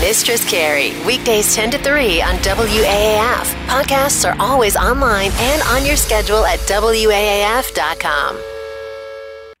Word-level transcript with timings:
Mistress 0.00 0.48
Carrie, 0.48 0.92
weekdays 1.06 1.54
10 1.54 1.70
to 1.72 1.78
3 1.78 2.22
on 2.22 2.34
WAAF. 2.36 3.66
Podcasts 3.66 4.28
are 4.28 4.36
always 4.40 4.76
online 4.76 5.30
and 5.34 5.62
on 5.62 5.84
your 5.86 5.96
schedule 5.96 6.44
at 6.44 6.58
WAAF.com. 6.60 8.38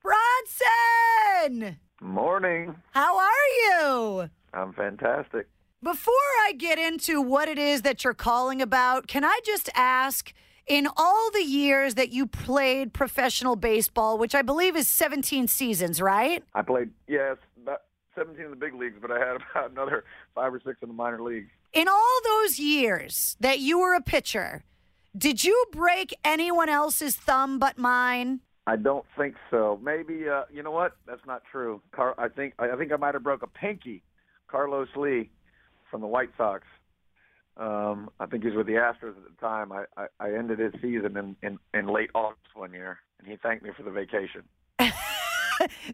Bronson! 0.02 1.76
Morning. 2.00 2.74
How 2.92 3.18
are 3.18 3.28
you? 3.56 4.30
I'm 4.52 4.72
fantastic. 4.72 5.48
Before 5.82 6.14
I 6.46 6.52
get 6.56 6.78
into 6.78 7.20
what 7.22 7.48
it 7.48 7.58
is 7.58 7.82
that 7.82 8.04
you're 8.04 8.14
calling 8.14 8.60
about, 8.60 9.06
can 9.06 9.24
I 9.24 9.40
just 9.44 9.70
ask 9.74 10.32
in 10.66 10.86
all 10.96 11.30
the 11.32 11.42
years 11.42 11.94
that 11.94 12.10
you 12.12 12.26
played 12.26 12.92
professional 12.92 13.56
baseball, 13.56 14.18
which 14.18 14.34
I 14.34 14.42
believe 14.42 14.76
is 14.76 14.88
17 14.88 15.48
seasons, 15.48 16.00
right? 16.00 16.44
I 16.54 16.62
played, 16.62 16.90
yes, 17.08 17.36
about 17.38 17.49
17 18.20 18.44
in 18.44 18.50
the 18.50 18.56
big 18.56 18.74
leagues, 18.74 18.96
but 19.00 19.10
I 19.10 19.18
had 19.18 19.36
about 19.50 19.70
another 19.70 20.04
five 20.34 20.52
or 20.52 20.60
six 20.64 20.76
in 20.82 20.88
the 20.88 20.94
minor 20.94 21.22
leagues. 21.22 21.48
In 21.72 21.88
all 21.88 22.20
those 22.24 22.58
years 22.58 23.36
that 23.40 23.60
you 23.60 23.80
were 23.80 23.94
a 23.94 24.02
pitcher, 24.02 24.64
did 25.16 25.42
you 25.42 25.64
break 25.72 26.14
anyone 26.24 26.68
else's 26.68 27.16
thumb 27.16 27.58
but 27.58 27.78
mine? 27.78 28.40
I 28.66 28.76
don't 28.76 29.06
think 29.16 29.36
so. 29.50 29.80
Maybe 29.82 30.28
uh, 30.28 30.42
you 30.52 30.62
know 30.62 30.70
what? 30.70 30.96
That's 31.06 31.24
not 31.26 31.42
true. 31.50 31.80
Car- 31.92 32.14
I 32.18 32.28
think 32.28 32.54
I 32.58 32.76
think 32.76 32.92
I 32.92 32.96
might 32.96 33.14
have 33.14 33.22
broke 33.22 33.42
a 33.42 33.46
pinky. 33.46 34.02
Carlos 34.48 34.88
Lee 34.96 35.30
from 35.90 36.00
the 36.00 36.06
White 36.06 36.30
Sox. 36.36 36.64
Um, 37.56 38.10
I 38.18 38.26
think 38.26 38.42
he 38.42 38.48
was 38.48 38.56
with 38.56 38.66
the 38.66 38.74
Astros 38.74 39.16
at 39.16 39.24
the 39.24 39.40
time. 39.40 39.70
I, 39.72 39.84
I, 39.96 40.06
I 40.18 40.32
ended 40.32 40.58
his 40.58 40.72
season 40.80 41.16
in, 41.16 41.36
in, 41.42 41.58
in 41.74 41.86
late 41.86 42.10
August 42.14 42.40
one 42.54 42.72
year, 42.72 42.98
and 43.18 43.28
he 43.28 43.36
thanked 43.36 43.62
me 43.62 43.70
for 43.76 43.82
the 43.82 43.90
vacation. 43.90 44.42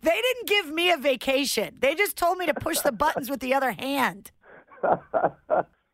they 0.03 0.21
didn't 0.23 0.49
give 0.49 0.71
me 0.71 0.91
a 0.91 0.97
vacation. 0.97 1.77
They 1.81 1.95
just 1.95 2.17
told 2.17 2.39
me 2.39 2.47
to 2.47 2.55
push 2.55 2.81
the 2.81 2.93
buttons 2.93 3.31
with 3.31 3.41
the 3.41 3.55
other 3.55 3.73
hand. 3.73 4.31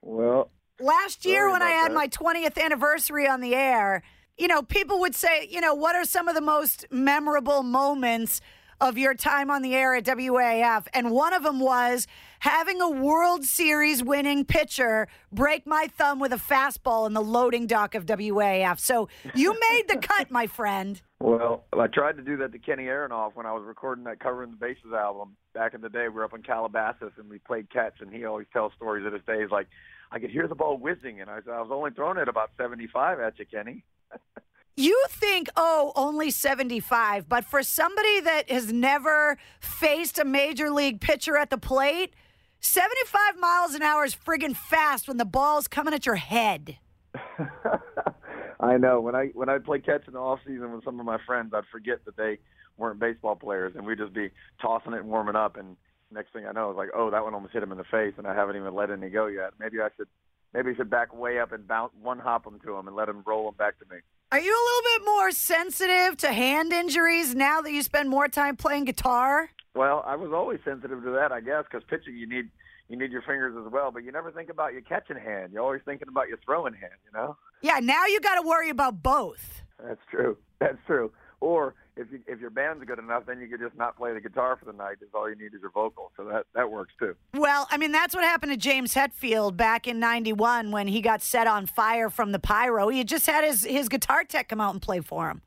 well, 0.03 0.51
Last 0.81 1.25
year, 1.25 1.51
when 1.51 1.63
I 1.63 1.71
had 1.71 1.91
that. 1.91 1.95
my 1.95 2.09
20th 2.09 2.61
anniversary 2.61 3.29
on 3.29 3.41
the 3.41 3.55
air, 3.55 4.03
you 4.37 4.49
know, 4.49 4.63
people 4.63 4.99
would 5.01 5.15
say, 5.15 5.47
you 5.49 5.61
know, 5.61 5.75
what 5.75 5.95
are 5.95 6.05
some 6.05 6.27
of 6.29 6.35
the 6.35 6.41
most 6.41 6.87
memorable 6.91 7.63
moments 7.63 8.41
of 8.83 8.99
your 8.99 9.15
time 9.15 9.49
on 9.49 9.63
the 9.63 9.75
air 9.75 9.95
at 9.95 10.05
WAAF? 10.05 10.87
And 10.93 11.13
one 11.13 11.33
of 11.33 11.45
them 11.45 11.61
was 11.61 12.09
having 12.41 12.81
a 12.81 12.91
World 12.91 13.45
Series 13.45 14.03
winning 14.03 14.45
pitcher 14.45 15.07
break 15.31 15.67
my 15.67 15.87
thumb 15.97 16.19
with 16.19 16.33
a 16.33 16.37
fastball 16.37 17.07
in 17.07 17.15
the 17.15 17.23
loading 17.23 17.69
dock 17.69 17.95
of 17.95 18.05
WAAF. 18.05 18.81
So 18.81 19.09
you 19.35 19.53
made 19.71 19.85
the 19.89 19.99
cut, 19.99 20.31
my 20.33 20.49
friend. 20.49 21.01
Well, 21.21 21.65
I 21.73 21.87
tried 21.87 22.17
to 22.17 22.23
do 22.23 22.37
that 22.39 22.51
to 22.53 22.59
Kenny 22.59 22.85
Aronoff 22.85 23.37
when 23.37 23.47
I 23.47 23.53
was 23.53 23.63
recording 23.65 24.05
that 24.05 24.19
Covering 24.19 24.51
the 24.51 24.57
Bases 24.57 24.93
album 24.93 25.37
back 25.55 25.75
in 25.75 25.81
the 25.81 25.89
day. 25.89 26.09
We 26.09 26.17
were 26.17 26.25
up 26.25 26.35
in 26.35 26.43
Calabasas 26.43 27.13
and 27.17 27.31
we 27.31 27.39
played 27.39 27.71
catch, 27.71 28.01
and 28.01 28.13
he 28.13 28.25
always 28.25 28.49
tells 28.53 28.73
stories 28.75 29.07
of 29.07 29.13
his 29.13 29.23
days 29.25 29.49
like, 29.53 29.69
I 30.11 30.19
could 30.19 30.31
hear 30.31 30.49
the 30.49 30.57
ball 30.57 30.77
whizzing, 30.77 31.21
and 31.21 31.31
I 31.31 31.37
said, 31.37 31.55
I 31.55 31.63
was 31.63 31.71
only 31.71 31.93
throwing 31.93 32.19
it 32.19 32.29
about 32.29 32.51
75 32.59 33.21
at 33.21 33.39
you, 33.39 33.47
Kenny. 33.47 33.85
You 34.77 35.05
think, 35.11 35.49
oh, 35.55 35.93
only 35.95 36.31
75, 36.31 37.29
but 37.29 37.45
for 37.45 37.63
somebody 37.63 38.21
that 38.21 38.51
has 38.51 38.73
never 38.73 39.37
faced 39.61 40.19
a 40.19 40.25
major 40.25 40.71
league 40.71 41.01
pitcher 41.01 41.37
at 41.37 41.51
the 41.51 41.59
plate, 41.59 42.15
75 42.61 43.39
miles 43.39 43.75
an 43.75 43.83
hour 43.83 44.05
is 44.05 44.15
friggin' 44.17 44.57
fast 44.57 45.09
when 45.09 45.19
the 45.19 45.27
ball's 45.27 45.69
coming 45.69 45.93
at 45.93 46.07
your 46.07 46.15
head. 46.15 46.79
I 48.61 48.79
know 48.79 49.01
when 49.01 49.15
I 49.15 49.27
when 49.35 49.51
I 49.51 49.59
play 49.59 49.81
catch 49.81 50.07
in 50.07 50.15
the 50.15 50.21
off 50.21 50.39
season 50.47 50.73
with 50.73 50.85
some 50.85 50.99
of 50.99 51.05
my 51.05 51.19
friends, 51.27 51.53
I'd 51.53 51.65
forget 51.71 52.05
that 52.07 52.17
they 52.17 52.39
weren't 52.79 52.99
baseball 52.99 53.35
players, 53.35 53.75
and 53.77 53.85
we'd 53.85 53.99
just 53.99 54.15
be 54.15 54.31
tossing 54.63 54.95
it 54.95 55.01
and 55.01 55.09
warming 55.09 55.37
up. 55.37 55.59
And 55.59 55.77
next 56.11 56.33
thing 56.33 56.47
I 56.47 56.53
know, 56.53 56.71
it's 56.71 56.79
like, 56.79 56.91
oh, 56.95 57.11
that 57.11 57.23
one 57.25 57.35
almost 57.35 57.53
hit 57.53 57.63
him 57.63 57.73
in 57.73 57.79
the 57.79 57.85
face, 57.85 58.15
and 58.17 58.27
I 58.27 58.35
haven't 58.35 58.57
even 58.57 58.75
let 58.75 58.91
any 58.91 59.11
go 59.11 59.27
yet. 59.27 59.51
Maybe 59.59 59.81
I 59.81 59.89
should 59.97 60.09
maybe 60.55 60.71
I 60.71 60.75
should 60.77 60.89
back 60.89 61.15
way 61.15 61.41
up 61.41 61.53
and 61.53 61.69
bounce 61.69 61.93
one 62.01 62.21
hop 62.21 62.47
him 62.47 62.59
to 62.65 62.77
him 62.77 62.87
and 62.87 62.97
let 62.97 63.09
him 63.09 63.23
roll 63.27 63.49
him 63.49 63.55
back 63.59 63.79
to 63.81 63.85
me. 63.93 64.01
Are 64.33 64.41
you 64.41 64.51
a 64.51 64.65
little 64.65 64.99
bit 64.99 65.05
more 65.05 65.31
sensitive 65.31 66.17
to 66.17 66.33
hand 66.33 66.73
injuries 66.73 67.35
now 67.35 67.61
that 67.61 67.71
you 67.71 67.83
spend 67.83 68.09
more 68.09 68.29
time 68.29 68.57
playing 68.57 68.87
guitar? 68.87 69.51
Well, 69.75 70.03
I 70.07 70.17
was 70.17 70.33
always 70.33 70.59
sensitive 70.65 71.03
to 71.05 71.11
that, 71.11 71.33
I 71.33 71.43
guess, 71.43 71.65
because 71.71 71.87
pitching 71.87 72.17
you 72.17 72.27
need 72.27 72.49
you 72.89 72.97
need 72.97 73.13
your 73.13 73.21
fingers 73.21 73.55
as 73.63 73.71
well, 73.71 73.91
but 73.91 74.05
you 74.05 74.11
never 74.11 74.33
think 74.33 74.49
about 74.49 74.73
your 74.73 74.81
catching 74.81 75.19
hand. 75.19 75.53
You're 75.53 75.63
always 75.63 75.83
thinking 75.85 76.09
about 76.09 76.29
your 76.29 76.39
throwing 76.47 76.73
hand. 76.73 76.95
You 77.05 77.13
know. 77.13 77.37
Yeah, 77.61 77.81
now 77.81 78.07
you 78.07 78.21
got 78.21 78.41
to 78.41 78.49
worry 78.49 78.71
about 78.71 79.03
both. 79.03 79.63
That's 79.79 80.01
true. 80.11 80.39
That's 80.61 80.79
true. 80.87 81.13
Or 81.41 81.75
if 81.97 82.11
you, 82.11 82.21
if 82.27 82.41
your 82.41 82.51
band's 82.51 82.85
good 82.85 82.99
enough, 82.99 83.27
then 83.27 83.41
you 83.41 83.49
could 83.49 83.61
just 83.61 83.77
not 83.77 83.97
play 83.97 84.15
the 84.15 84.21
guitar 84.21 84.57
for 84.57 84.65
the 84.65 84.73
night. 84.73 84.97
Is 85.03 85.09
all 85.15 85.29
you 85.29 85.37
need 85.37 85.55
is 85.55 85.61
your 85.61 85.71
vocal. 85.71 86.11
So 86.17 86.25
that 86.25 86.47
that 86.55 86.71
works 86.71 86.93
too. 86.99 87.15
Well, 87.35 87.67
I 87.71 87.77
mean, 87.77 87.93
that's 87.93 88.15
what 88.15 88.25
happened 88.25 88.53
to 88.53 88.59
James 88.59 88.95
Hetfield 88.95 89.57
back 89.57 89.87
in 89.87 89.99
91 90.01 90.71
when 90.71 90.89
he 90.89 91.01
got 91.01 91.23
set 91.23 91.47
on 91.47 91.67
fire 91.67 92.09
from 92.11 92.33
the 92.33 92.39
pyro. 92.39 92.89
He 92.89 92.99
had 92.99 93.09
just 93.09 93.27
had 93.27 93.45
his, 93.45 93.65
his 93.65 93.89
guitar 93.89 94.25
tech 94.25 94.49
come 94.49 94.61
out 94.61 94.73
and 94.73 94.81
play 94.81 95.01
for 95.01 95.29
him. 95.29 95.43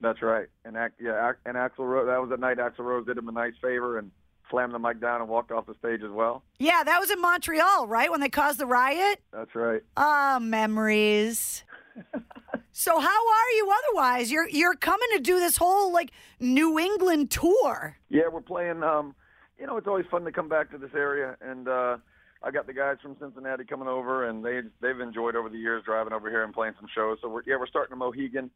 That's 0.00 0.22
right. 0.22 0.46
And 0.64 0.76
yeah, 1.00 1.32
and 1.44 1.56
Axl 1.56 1.78
Rose. 1.78 2.06
That 2.06 2.20
was 2.20 2.30
the 2.30 2.36
night 2.36 2.58
Axl 2.58 2.80
Rose 2.80 3.06
did 3.06 3.18
him 3.18 3.28
a 3.28 3.32
nice 3.32 3.54
favor 3.60 3.98
and 3.98 4.10
slammed 4.50 4.72
the 4.72 4.78
mic 4.78 5.00
down 5.00 5.20
and 5.20 5.28
walked 5.28 5.50
off 5.50 5.66
the 5.66 5.74
stage 5.78 6.02
as 6.02 6.10
well. 6.10 6.42
Yeah, 6.58 6.82
that 6.84 7.00
was 7.00 7.10
in 7.10 7.20
Montreal, 7.20 7.86
right? 7.88 8.10
When 8.10 8.20
they 8.20 8.28
caused 8.28 8.58
the 8.58 8.66
riot? 8.66 9.20
That's 9.32 9.54
right. 9.54 9.82
Ah, 9.96 10.38
memories. 10.40 11.64
so 12.78 13.00
how 13.00 13.08
are 13.08 13.50
you 13.56 13.72
otherwise? 13.72 14.30
You're 14.30 14.48
you're 14.48 14.76
coming 14.76 15.08
to 15.14 15.20
do 15.20 15.40
this 15.40 15.56
whole 15.56 15.92
like 15.92 16.12
New 16.38 16.78
England 16.78 17.28
tour. 17.28 17.96
Yeah, 18.08 18.28
we're 18.32 18.40
playing. 18.40 18.84
Um, 18.84 19.16
you 19.58 19.66
know, 19.66 19.76
it's 19.78 19.88
always 19.88 20.06
fun 20.08 20.24
to 20.24 20.30
come 20.30 20.48
back 20.48 20.70
to 20.70 20.78
this 20.78 20.92
area, 20.94 21.36
and 21.40 21.66
uh, 21.66 21.96
I 22.40 22.52
got 22.52 22.68
the 22.68 22.72
guys 22.72 22.98
from 23.02 23.16
Cincinnati 23.18 23.64
coming 23.64 23.88
over, 23.88 24.28
and 24.28 24.44
they 24.44 24.60
they've 24.80 25.00
enjoyed 25.00 25.34
over 25.34 25.48
the 25.48 25.58
years 25.58 25.82
driving 25.84 26.12
over 26.12 26.30
here 26.30 26.44
and 26.44 26.54
playing 26.54 26.74
some 26.78 26.88
shows. 26.94 27.18
So 27.20 27.28
we're 27.28 27.42
yeah, 27.46 27.56
we're 27.58 27.66
starting 27.66 27.94
in 27.94 27.98
Mohegan 27.98 28.48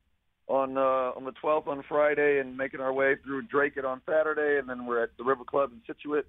on 0.46 0.78
uh, 0.78 1.16
on 1.16 1.24
the 1.24 1.32
12th 1.42 1.66
on 1.66 1.82
Friday, 1.88 2.38
and 2.38 2.56
making 2.56 2.78
our 2.78 2.92
way 2.92 3.16
through 3.24 3.42
Dracut 3.42 3.84
on 3.84 4.02
Saturday, 4.08 4.60
and 4.60 4.68
then 4.68 4.86
we're 4.86 5.02
at 5.02 5.10
the 5.18 5.24
River 5.24 5.42
Club 5.42 5.72
in 5.72 5.80
Scituate 5.84 6.26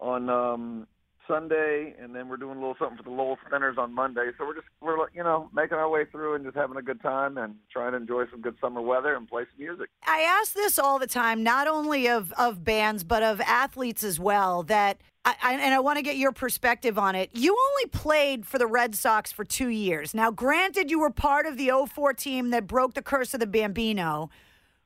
on 0.00 0.28
um, 0.28 0.88
Sunday, 1.28 1.94
and 2.00 2.14
then 2.14 2.28
we're 2.28 2.36
doing 2.36 2.58
a 2.58 2.60
little 2.60 2.76
something 2.78 2.96
for 2.96 3.04
the 3.04 3.10
Lowell 3.10 3.38
Spinners 3.46 3.76
on 3.78 3.94
Monday. 3.94 4.30
So 4.38 4.46
we're 4.46 4.54
just 4.54 4.66
we're 4.80 4.96
you 5.14 5.22
know 5.22 5.48
making 5.54 5.78
our 5.78 5.88
way 5.88 6.04
through 6.04 6.34
and 6.34 6.44
just 6.44 6.56
having 6.56 6.76
a 6.76 6.82
good 6.82 7.00
time 7.02 7.38
and 7.38 7.56
trying 7.72 7.92
to 7.92 7.98
enjoy 7.98 8.24
some 8.30 8.40
good 8.40 8.56
summer 8.60 8.80
weather 8.80 9.14
and 9.14 9.28
play 9.28 9.44
some 9.50 9.64
music. 9.64 9.88
I 10.06 10.20
ask 10.20 10.52
this 10.52 10.78
all 10.78 10.98
the 10.98 11.06
time, 11.06 11.42
not 11.42 11.68
only 11.68 12.08
of 12.08 12.32
of 12.32 12.64
bands 12.64 13.04
but 13.04 13.22
of 13.22 13.40
athletes 13.40 14.02
as 14.04 14.18
well. 14.18 14.62
That 14.62 15.00
I, 15.24 15.52
and 15.52 15.72
I 15.72 15.78
want 15.78 15.98
to 15.98 16.02
get 16.02 16.16
your 16.16 16.32
perspective 16.32 16.98
on 16.98 17.14
it. 17.14 17.30
You 17.32 17.56
only 17.70 17.90
played 17.90 18.44
for 18.44 18.58
the 18.58 18.66
Red 18.66 18.94
Sox 18.96 19.30
for 19.30 19.44
two 19.44 19.68
years. 19.68 20.14
Now, 20.14 20.32
granted, 20.32 20.90
you 20.90 20.98
were 20.98 21.10
part 21.10 21.46
of 21.46 21.56
the 21.56 21.70
04 21.88 22.12
team 22.14 22.50
that 22.50 22.66
broke 22.66 22.94
the 22.94 23.02
curse 23.02 23.32
of 23.32 23.38
the 23.38 23.46
Bambino, 23.46 24.30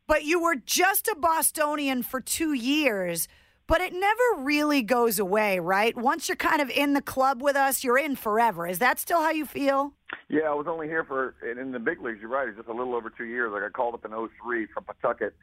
but 0.06 0.24
you 0.24 0.40
were 0.40 0.56
just 0.56 1.08
a 1.08 1.16
Bostonian 1.18 2.02
for 2.02 2.20
two 2.20 2.52
years. 2.52 3.28
But 3.68 3.80
it 3.80 3.92
never 3.92 4.22
really 4.44 4.82
goes 4.82 5.18
away, 5.18 5.58
right? 5.58 5.96
Once 5.96 6.28
you're 6.28 6.36
kind 6.36 6.62
of 6.62 6.70
in 6.70 6.92
the 6.94 7.02
club 7.02 7.42
with 7.42 7.56
us, 7.56 7.82
you're 7.82 7.98
in 7.98 8.14
forever. 8.14 8.66
Is 8.66 8.78
that 8.78 9.00
still 9.00 9.20
how 9.20 9.30
you 9.30 9.44
feel? 9.44 9.92
Yeah, 10.28 10.42
I 10.42 10.54
was 10.54 10.66
only 10.68 10.86
here 10.86 11.04
for 11.04 11.34
in 11.42 11.72
the 11.72 11.80
big 11.80 12.00
leagues. 12.00 12.18
You're 12.20 12.30
right. 12.30 12.48
It's 12.48 12.56
just 12.56 12.68
a 12.68 12.72
little 12.72 12.94
over 12.94 13.10
two 13.10 13.24
years. 13.24 13.50
Like 13.52 13.64
I 13.64 13.68
called 13.70 13.94
up 13.94 14.04
in 14.04 14.12
'03 14.12 14.66
from 14.66 14.84
Pawtucket 14.84 15.34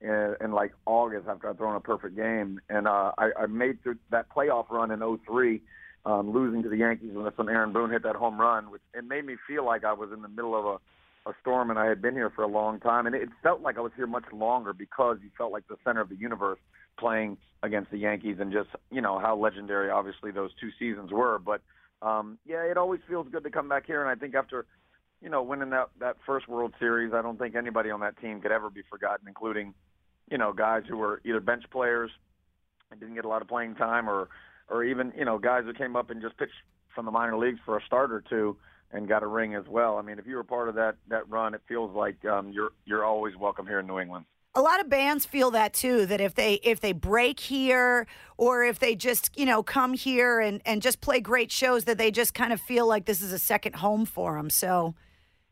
in, 0.00 0.36
in 0.40 0.52
like 0.52 0.72
August 0.86 1.26
after 1.28 1.50
I'd 1.50 1.58
thrown 1.58 1.74
a 1.74 1.80
perfect 1.80 2.14
game, 2.14 2.60
and 2.68 2.86
uh, 2.86 3.12
I, 3.18 3.30
I 3.36 3.46
made 3.46 3.82
through 3.82 3.96
that 4.10 4.26
playoff 4.30 4.70
run 4.70 4.92
in 4.92 5.00
'03, 5.26 5.60
um, 6.06 6.32
losing 6.32 6.62
to 6.62 6.68
the 6.68 6.76
Yankees 6.76 7.10
when 7.14 7.24
that's 7.24 7.36
when 7.36 7.48
Aaron 7.48 7.72
Boone 7.72 7.90
hit 7.90 8.04
that 8.04 8.14
home 8.14 8.40
run, 8.40 8.70
which 8.70 8.82
it 8.94 9.04
made 9.04 9.26
me 9.26 9.34
feel 9.48 9.64
like 9.64 9.82
I 9.82 9.92
was 9.92 10.10
in 10.12 10.22
the 10.22 10.28
middle 10.28 10.56
of 10.56 10.66
a, 10.66 11.30
a 11.30 11.34
storm, 11.40 11.70
and 11.70 11.80
I 11.80 11.86
had 11.86 12.00
been 12.00 12.14
here 12.14 12.30
for 12.30 12.42
a 12.42 12.48
long 12.48 12.78
time, 12.78 13.06
and 13.06 13.14
it 13.16 13.28
felt 13.42 13.60
like 13.60 13.76
I 13.76 13.80
was 13.80 13.92
here 13.96 14.06
much 14.06 14.26
longer 14.32 14.72
because 14.72 15.18
you 15.20 15.30
felt 15.36 15.50
like 15.50 15.66
the 15.66 15.76
center 15.84 16.00
of 16.00 16.08
the 16.08 16.16
universe 16.16 16.60
playing 16.98 17.38
against 17.62 17.90
the 17.90 17.98
Yankees, 17.98 18.36
and 18.40 18.52
just 18.52 18.70
you 18.90 19.00
know 19.00 19.18
how 19.18 19.36
legendary 19.36 19.90
obviously 19.90 20.30
those 20.30 20.50
two 20.60 20.70
seasons 20.78 21.10
were, 21.10 21.38
but 21.38 21.60
um, 22.02 22.38
yeah, 22.44 22.62
it 22.64 22.76
always 22.76 23.00
feels 23.08 23.28
good 23.30 23.44
to 23.44 23.50
come 23.50 23.68
back 23.68 23.86
here, 23.86 24.00
and 24.00 24.10
I 24.10 24.20
think 24.20 24.34
after 24.34 24.66
you 25.20 25.28
know 25.28 25.42
winning 25.42 25.70
that 25.70 25.88
that 26.00 26.16
first 26.26 26.48
World 26.48 26.74
Series, 26.78 27.12
I 27.12 27.22
don't 27.22 27.38
think 27.38 27.54
anybody 27.54 27.90
on 27.90 28.00
that 28.00 28.18
team 28.20 28.40
could 28.40 28.52
ever 28.52 28.70
be 28.70 28.82
forgotten, 28.90 29.28
including 29.28 29.74
you 30.30 30.38
know 30.38 30.52
guys 30.52 30.82
who 30.88 30.96
were 30.96 31.20
either 31.24 31.40
bench 31.40 31.64
players 31.70 32.10
and 32.90 33.00
didn't 33.00 33.14
get 33.14 33.24
a 33.24 33.28
lot 33.28 33.42
of 33.42 33.48
playing 33.48 33.76
time, 33.76 34.08
or 34.08 34.28
or 34.68 34.84
even 34.84 35.12
you 35.16 35.24
know 35.24 35.38
guys 35.38 35.64
who 35.64 35.72
came 35.72 35.96
up 35.96 36.10
and 36.10 36.20
just 36.20 36.36
pitched 36.36 36.52
from 36.94 37.04
the 37.04 37.10
minor 37.12 37.36
leagues 37.36 37.60
for 37.64 37.78
a 37.78 37.82
start 37.86 38.12
or 38.12 38.22
two 38.28 38.56
and 38.92 39.08
got 39.08 39.22
a 39.22 39.26
ring 39.26 39.54
as 39.54 39.64
well. 39.68 39.96
I 39.96 40.02
mean, 40.02 40.18
if 40.18 40.26
you 40.26 40.36
were 40.36 40.44
part 40.44 40.68
of 40.68 40.74
that 40.74 40.96
that 41.08 41.28
run, 41.28 41.54
it 41.54 41.62
feels 41.68 41.94
like 41.94 42.24
um, 42.24 42.50
you're 42.52 42.70
you're 42.84 43.04
always 43.04 43.36
welcome 43.36 43.66
here 43.66 43.80
in 43.80 43.86
New 43.86 43.98
England. 43.98 44.26
A 44.54 44.60
lot 44.60 44.80
of 44.80 44.90
bands 44.90 45.24
feel 45.24 45.50
that 45.52 45.72
too. 45.72 46.04
That 46.06 46.20
if 46.20 46.34
they 46.34 46.54
if 46.62 46.80
they 46.80 46.92
break 46.92 47.40
here, 47.40 48.06
or 48.36 48.64
if 48.64 48.78
they 48.78 48.94
just 48.94 49.30
you 49.36 49.46
know 49.46 49.62
come 49.62 49.94
here 49.94 50.40
and 50.40 50.60
and 50.66 50.82
just 50.82 51.00
play 51.00 51.20
great 51.20 51.50
shows, 51.50 51.84
that 51.84 51.96
they 51.96 52.10
just 52.10 52.34
kind 52.34 52.52
of 52.52 52.60
feel 52.60 52.86
like 52.86 53.06
this 53.06 53.22
is 53.22 53.32
a 53.32 53.38
second 53.38 53.76
home 53.76 54.04
for 54.04 54.36
them. 54.36 54.50
So, 54.50 54.94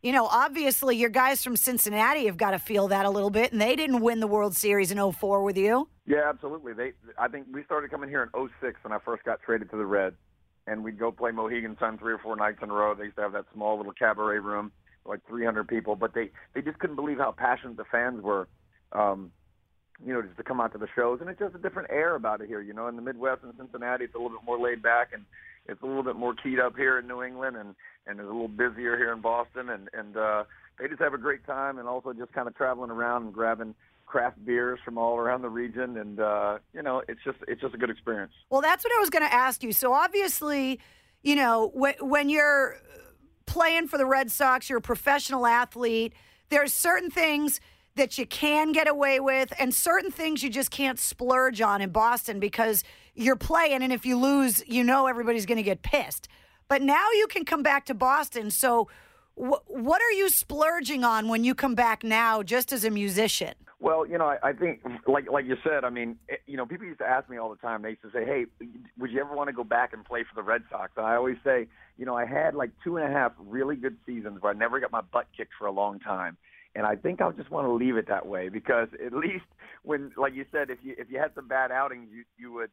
you 0.02 0.12
know, 0.12 0.26
obviously 0.26 0.96
your 0.96 1.08
guys 1.08 1.42
from 1.42 1.56
Cincinnati 1.56 2.26
have 2.26 2.36
got 2.36 2.50
to 2.50 2.58
feel 2.58 2.88
that 2.88 3.06
a 3.06 3.10
little 3.10 3.30
bit, 3.30 3.52
and 3.52 3.60
they 3.60 3.74
didn't 3.74 4.00
win 4.00 4.20
the 4.20 4.26
World 4.26 4.54
Series 4.54 4.90
in 4.92 5.12
04 5.12 5.44
with 5.44 5.56
you. 5.56 5.88
Yeah, 6.06 6.28
absolutely. 6.28 6.74
They 6.74 6.92
I 7.18 7.28
think 7.28 7.46
we 7.50 7.64
started 7.64 7.90
coming 7.90 8.10
here 8.10 8.22
in 8.22 8.48
06 8.60 8.80
when 8.82 8.92
I 8.92 8.98
first 8.98 9.24
got 9.24 9.40
traded 9.42 9.70
to 9.70 9.76
the 9.78 9.86
Reds 9.86 10.16
and 10.66 10.84
we'd 10.84 10.98
go 10.98 11.10
play 11.10 11.30
Mohegan 11.30 11.76
Sun 11.78 11.98
three 11.98 12.12
or 12.12 12.18
four 12.18 12.36
nights 12.36 12.58
in 12.62 12.70
a 12.70 12.72
row. 12.72 12.94
They 12.94 13.04
used 13.04 13.16
to 13.16 13.22
have 13.22 13.32
that 13.32 13.46
small 13.52 13.76
little 13.76 13.92
cabaret 13.92 14.38
room, 14.38 14.70
like 15.04 15.20
300 15.26 15.66
people, 15.66 15.96
but 15.96 16.14
they 16.14 16.30
they 16.54 16.62
just 16.62 16.78
couldn't 16.78 16.96
believe 16.96 17.18
how 17.18 17.32
passionate 17.32 17.76
the 17.76 17.84
fans 17.90 18.22
were. 18.22 18.46
Um, 18.92 19.32
you 20.04 20.14
know, 20.14 20.22
just 20.22 20.36
to 20.38 20.42
come 20.42 20.60
out 20.60 20.72
to 20.72 20.78
the 20.78 20.88
shows, 20.94 21.20
and 21.20 21.28
it's 21.28 21.38
just 21.38 21.54
a 21.54 21.58
different 21.58 21.90
air 21.90 22.14
about 22.14 22.40
it 22.40 22.48
here. 22.48 22.62
You 22.62 22.72
know, 22.72 22.88
in 22.88 22.96
the 22.96 23.02
Midwest 23.02 23.42
in 23.44 23.52
Cincinnati, 23.56 24.04
it's 24.04 24.14
a 24.14 24.18
little 24.18 24.38
bit 24.38 24.46
more 24.46 24.58
laid 24.58 24.82
back, 24.82 25.10
and 25.12 25.24
it's 25.66 25.82
a 25.82 25.86
little 25.86 26.02
bit 26.02 26.16
more 26.16 26.34
keyed 26.34 26.58
up 26.58 26.76
here 26.76 26.98
in 26.98 27.06
New 27.06 27.22
England, 27.22 27.56
and 27.56 27.74
and 28.06 28.18
it's 28.18 28.28
a 28.28 28.32
little 28.32 28.48
busier 28.48 28.96
here 28.96 29.12
in 29.12 29.20
Boston, 29.20 29.68
and 29.68 29.88
and 29.92 30.16
uh, 30.16 30.44
they 30.78 30.88
just 30.88 31.00
have 31.00 31.12
a 31.12 31.18
great 31.18 31.46
time, 31.46 31.78
and 31.78 31.86
also 31.86 32.12
just 32.12 32.32
kind 32.32 32.48
of 32.48 32.56
traveling 32.56 32.90
around 32.90 33.24
and 33.24 33.34
grabbing 33.34 33.74
craft 34.06 34.44
beers 34.44 34.80
from 34.84 34.98
all 34.98 35.16
around 35.16 35.42
the 35.42 35.48
region, 35.48 35.96
and 35.96 36.18
uh, 36.18 36.58
you 36.74 36.82
know, 36.82 37.02
it's 37.06 37.20
just 37.24 37.38
it's 37.46 37.60
just 37.60 37.74
a 37.74 37.78
good 37.78 37.90
experience. 37.90 38.32
Well, 38.48 38.60
that's 38.60 38.84
what 38.84 38.92
I 38.96 39.00
was 39.00 39.10
going 39.10 39.26
to 39.26 39.32
ask 39.32 39.62
you. 39.62 39.72
So 39.72 39.92
obviously, 39.92 40.80
you 41.22 41.36
know, 41.36 41.70
when, 41.74 41.94
when 42.00 42.28
you're 42.28 42.76
playing 43.46 43.88
for 43.88 43.98
the 43.98 44.06
Red 44.06 44.30
Sox, 44.30 44.68
you're 44.68 44.78
a 44.78 44.82
professional 44.82 45.46
athlete. 45.46 46.14
There's 46.48 46.72
certain 46.72 47.10
things 47.10 47.60
that 48.00 48.18
you 48.18 48.26
can 48.26 48.72
get 48.72 48.88
away 48.88 49.20
with, 49.20 49.52
and 49.58 49.72
certain 49.72 50.10
things 50.10 50.42
you 50.42 50.50
just 50.50 50.70
can't 50.70 50.98
splurge 50.98 51.60
on 51.60 51.80
in 51.80 51.90
Boston 51.90 52.40
because 52.40 52.82
you're 53.14 53.36
playing, 53.36 53.82
and 53.82 53.92
if 53.92 54.04
you 54.04 54.18
lose, 54.18 54.62
you 54.66 54.82
know 54.82 55.06
everybody's 55.06 55.46
going 55.46 55.56
to 55.56 55.62
get 55.62 55.82
pissed. 55.82 56.28
But 56.68 56.82
now 56.82 57.10
you 57.12 57.26
can 57.28 57.44
come 57.44 57.62
back 57.62 57.86
to 57.86 57.94
Boston, 57.94 58.50
so. 58.50 58.88
what 59.36 60.02
are 60.02 60.12
you 60.12 60.28
splurging 60.28 61.02
on 61.02 61.28
when 61.28 61.44
you 61.44 61.54
come 61.54 61.74
back 61.74 62.04
now, 62.04 62.42
just 62.42 62.72
as 62.72 62.84
a 62.84 62.90
musician? 62.90 63.54
Well, 63.78 64.06
you 64.06 64.18
know, 64.18 64.26
I, 64.26 64.50
I 64.50 64.52
think, 64.52 64.82
like 65.06 65.30
like 65.30 65.46
you 65.46 65.56
said, 65.64 65.84
I 65.84 65.90
mean, 65.90 66.18
it, 66.28 66.40
you 66.46 66.58
know, 66.58 66.66
people 66.66 66.86
used 66.86 66.98
to 66.98 67.06
ask 67.06 67.30
me 67.30 67.38
all 67.38 67.48
the 67.48 67.56
time. 67.56 67.80
They 67.80 67.90
used 67.90 68.02
to 68.02 68.10
say, 68.10 68.26
"Hey, 68.26 68.44
would 68.98 69.10
you 69.10 69.20
ever 69.20 69.34
want 69.34 69.48
to 69.48 69.54
go 69.54 69.64
back 69.64 69.94
and 69.94 70.04
play 70.04 70.22
for 70.22 70.34
the 70.34 70.42
Red 70.42 70.64
Sox?" 70.70 70.92
And 70.96 71.06
I 71.06 71.16
always 71.16 71.38
say, 71.42 71.66
you 71.96 72.04
know, 72.04 72.14
I 72.14 72.26
had 72.26 72.54
like 72.54 72.72
two 72.84 72.98
and 72.98 73.06
a 73.06 73.10
half 73.10 73.32
really 73.38 73.76
good 73.76 73.96
seasons 74.04 74.42
where 74.42 74.52
I 74.52 74.56
never 74.56 74.78
got 74.80 74.92
my 74.92 75.00
butt 75.00 75.28
kicked 75.34 75.52
for 75.58 75.66
a 75.66 75.72
long 75.72 75.98
time, 76.00 76.36
and 76.74 76.86
I 76.86 76.96
think 76.96 77.20
I 77.20 77.30
just 77.32 77.50
want 77.50 77.66
to 77.66 77.72
leave 77.72 77.96
it 77.96 78.08
that 78.08 78.26
way 78.26 78.48
because 78.48 78.88
at 79.04 79.12
least 79.12 79.44
when, 79.82 80.12
like 80.16 80.34
you 80.34 80.44
said, 80.52 80.70
if 80.70 80.78
you 80.82 80.94
if 80.98 81.10
you 81.10 81.18
had 81.18 81.34
some 81.34 81.48
bad 81.48 81.72
outings, 81.72 82.08
you 82.12 82.24
you 82.38 82.52
would, 82.52 82.70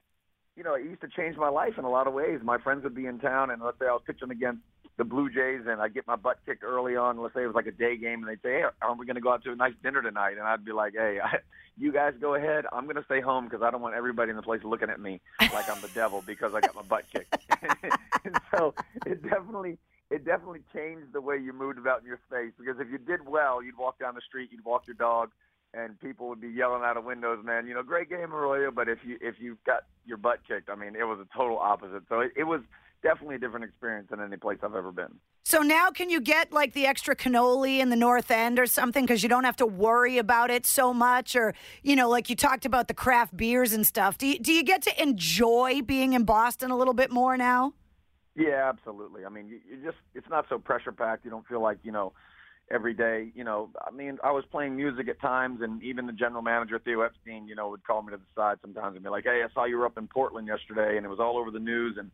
you 0.56 0.64
know, 0.64 0.76
it 0.76 0.84
used 0.84 1.02
to 1.02 1.08
change 1.08 1.38
my 1.38 1.50
life 1.50 1.74
in 1.78 1.86
a 1.86 1.90
lot 1.90 2.08
of 2.08 2.14
ways. 2.14 2.40
My 2.44 2.58
friends 2.58 2.84
would 2.84 2.96
be 2.96 3.06
in 3.06 3.20
town, 3.20 3.50
and 3.50 3.62
let's 3.62 3.80
say 3.80 3.86
I 3.88 3.94
was 3.94 4.04
pitching 4.06 4.32
against 4.32 4.62
the 4.98 5.04
Blue 5.04 5.30
Jays 5.30 5.62
and 5.68 5.80
I 5.80 5.90
get 5.90 6.08
my 6.08 6.16
butt 6.16 6.40
kicked 6.46 6.64
early 6.64 6.96
on. 6.96 7.20
Let's 7.20 7.36
say 7.36 7.44
it 7.44 7.48
was 7.48 7.56
like 7.56 7.68
a 7.68 7.72
day 7.72 7.98
game, 7.98 8.24
and 8.24 8.28
they'd 8.28 8.42
say, 8.42 8.60
"Hey, 8.60 8.64
aren't 8.82 9.00
we 9.00 9.06
going 9.06 9.16
to 9.16 9.22
go 9.22 9.32
out 9.32 9.44
to 9.44 9.52
a 9.52 9.56
nice 9.56 9.74
dinner 9.84 10.02
tonight?" 10.02 10.38
And 10.38 10.42
I'd 10.42 10.66
be 10.66 10.72
like, 10.72 10.94
"Hey, 10.94 11.20
I, 11.24 11.38
you 11.78 11.92
guys 11.92 12.14
go 12.20 12.36
ahead. 12.36 12.66
I'm 12.72 12.86
going 12.86 12.96
to 12.96 13.06
stay 13.06 13.22
home 13.22 13.46
because 13.46 13.62
I 13.62 13.72
don't 13.72 13.82
want 13.82 13.96
everybody 13.96 14.32
in 14.32 14.36
the 14.36 14.42
place 14.42 14.62
looking 14.64 14.90
at 14.90 15.00
me 15.00 15.22
like 15.40 15.70
I'm 15.70 15.82
the 15.82 15.90
devil 15.90 16.24
because 16.26 16.54
I 16.56 16.62
got 16.62 16.76
my 16.76 16.82
butt 16.82 17.06
kicked." 17.14 17.36
and 18.26 18.40
so 18.56 18.74
it 19.06 19.22
definitely 19.24 19.78
it 20.10 20.26
definitely 20.26 20.62
changed 20.74 21.14
the 21.14 21.22
way 21.22 21.38
you 21.38 21.54
moved 21.54 21.78
about 21.78 22.02
in 22.02 22.08
your 22.08 22.20
space 22.28 22.54
because 22.58 22.80
if 22.80 22.90
you 22.90 22.98
did 22.98 23.28
well, 23.28 23.62
you'd 23.62 23.78
walk 23.78 24.00
down 24.00 24.16
the 24.16 24.22
street, 24.22 24.50
you'd 24.52 24.64
walk 24.64 24.88
your 24.88 24.96
dog, 24.96 25.32
and 25.74 26.00
people 26.00 26.30
would 26.30 26.40
be 26.40 26.50
yelling 26.50 26.84
out 26.84 26.98
of 26.98 27.04
windows, 27.04 27.44
"Man, 27.44 27.68
you 27.68 27.74
know, 27.74 27.84
great 27.84 28.10
game, 28.10 28.34
Arroyo." 28.34 28.72
But 28.72 28.88
if 28.88 29.00
you 29.06 29.18
if 29.20 29.36
you 29.40 29.58
got 29.66 29.84
your 30.06 30.18
butt 30.18 30.40
kicked, 30.48 30.70
I 30.70 30.76
mean, 30.76 30.96
it 30.96 31.04
was 31.04 31.20
a 31.20 31.38
total 31.38 31.60
opposite. 31.60 32.04
So 32.08 32.22
it, 32.22 32.32
it 32.38 32.46
was 32.46 32.62
definitely 33.04 33.36
a 33.36 33.40
different 33.40 33.66
experience 33.66 34.10
than 34.10 34.22
any 34.22 34.38
place 34.38 34.60
I've 34.64 34.76
ever 34.76 34.92
been. 34.92 35.20
So 35.44 35.62
now, 35.62 35.92
can 35.92 36.10
you 36.10 36.20
get 36.20 36.52
like 36.52 36.74
the 36.74 36.86
extra 36.86 37.16
cannoli 37.16 37.80
in 37.80 37.90
the 37.90 37.96
North 37.96 38.32
End 38.32 38.60
or 38.60 38.66
something 38.66 39.06
because 39.06 39.24
you 39.24 39.30
don't 39.30 39.44
have 39.44 39.56
to 39.58 39.66
worry 39.66 40.18
about 40.18 40.50
it 40.50 40.66
so 40.66 40.94
much? 40.94 41.36
Or 41.36 41.54
you 41.84 41.96
know, 41.96 42.10
like 42.10 42.30
you 42.30 42.36
talked 42.36 42.66
about 42.66 42.88
the 42.88 42.94
craft 42.94 43.36
beers 43.36 43.74
and 43.74 43.86
stuff. 43.86 44.18
Do 44.18 44.28
you, 44.28 44.40
do 44.40 44.54
you 44.54 44.64
get 44.64 44.82
to 44.84 45.02
enjoy 45.02 45.82
being 45.82 46.14
in 46.14 46.24
Boston 46.24 46.72
a 46.72 46.78
little 46.78 46.94
bit 46.94 47.12
more 47.12 47.36
now? 47.38 47.74
Yeah, 48.38 48.70
absolutely. 48.70 49.26
I 49.26 49.30
mean, 49.30 49.48
you, 49.48 49.60
you 49.70 49.84
just 49.84 49.98
it's 50.14 50.30
not 50.30 50.46
so 50.48 50.60
pressure 50.60 50.92
packed. 50.92 51.26
You 51.26 51.32
don't 51.32 51.48
feel 51.48 51.62
like 51.62 51.80
you 51.84 51.92
know 51.92 52.14
every 52.72 52.94
day. 52.94 53.32
You 53.36 53.44
know, 53.44 53.72
I 53.86 53.92
mean, 53.92 54.20
I 54.24 54.32
was 54.32 54.44
playing 54.52 54.76
music 54.76 55.10
at 55.10 55.20
times, 55.20 55.62
and 55.64 55.82
even 55.82 56.06
the 56.06 56.14
general 56.14 56.44
manager 56.44 56.80
Theo 56.80 57.02
Epstein, 57.02 57.48
you 57.48 57.56
know, 57.56 57.70
would 57.70 57.84
call 57.84 58.04
me 58.04 58.12
to 58.12 58.18
the 58.18 58.24
side 58.36 58.58
sometimes 58.62 58.96
and 58.96 59.04
be 59.04 59.10
like, 59.10 59.24
"Hey, 59.24 59.42
I 59.44 59.52
saw 59.54 59.66
you 59.66 59.78
were 59.78 59.88
up 59.88 59.98
in 59.98 60.08
Portland 60.08 60.48
yesterday, 60.48 60.98
and 60.98 61.06
it 61.06 61.10
was 61.10 61.20
all 61.20 61.38
over 61.38 61.50
the 61.50 61.60
news, 61.60 61.98
and 61.98 62.12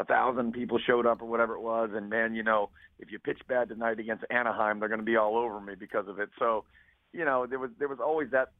a 0.00 0.04
thousand 0.04 0.52
people 0.52 0.78
showed 0.84 1.06
up 1.06 1.22
or 1.22 1.26
whatever 1.26 1.54
it 1.54 1.60
was, 1.60 1.90
and 1.94 2.10
man, 2.10 2.34
you 2.34 2.42
know, 2.42 2.70
if 2.98 3.12
you 3.12 3.20
pitch 3.20 3.40
bad 3.48 3.68
tonight 3.68 4.00
against 4.00 4.24
Anaheim, 4.30 4.80
they're 4.80 4.88
going 4.88 5.00
to 5.00 5.06
be 5.06 5.16
all 5.16 5.36
over 5.36 5.60
me 5.60 5.74
because 5.78 6.08
of 6.08 6.18
it. 6.18 6.30
So, 6.38 6.64
you 7.12 7.24
know, 7.24 7.46
there 7.46 7.58
was 7.60 7.70
there 7.78 7.88
was 7.88 8.00
always 8.00 8.30
that 8.32 8.50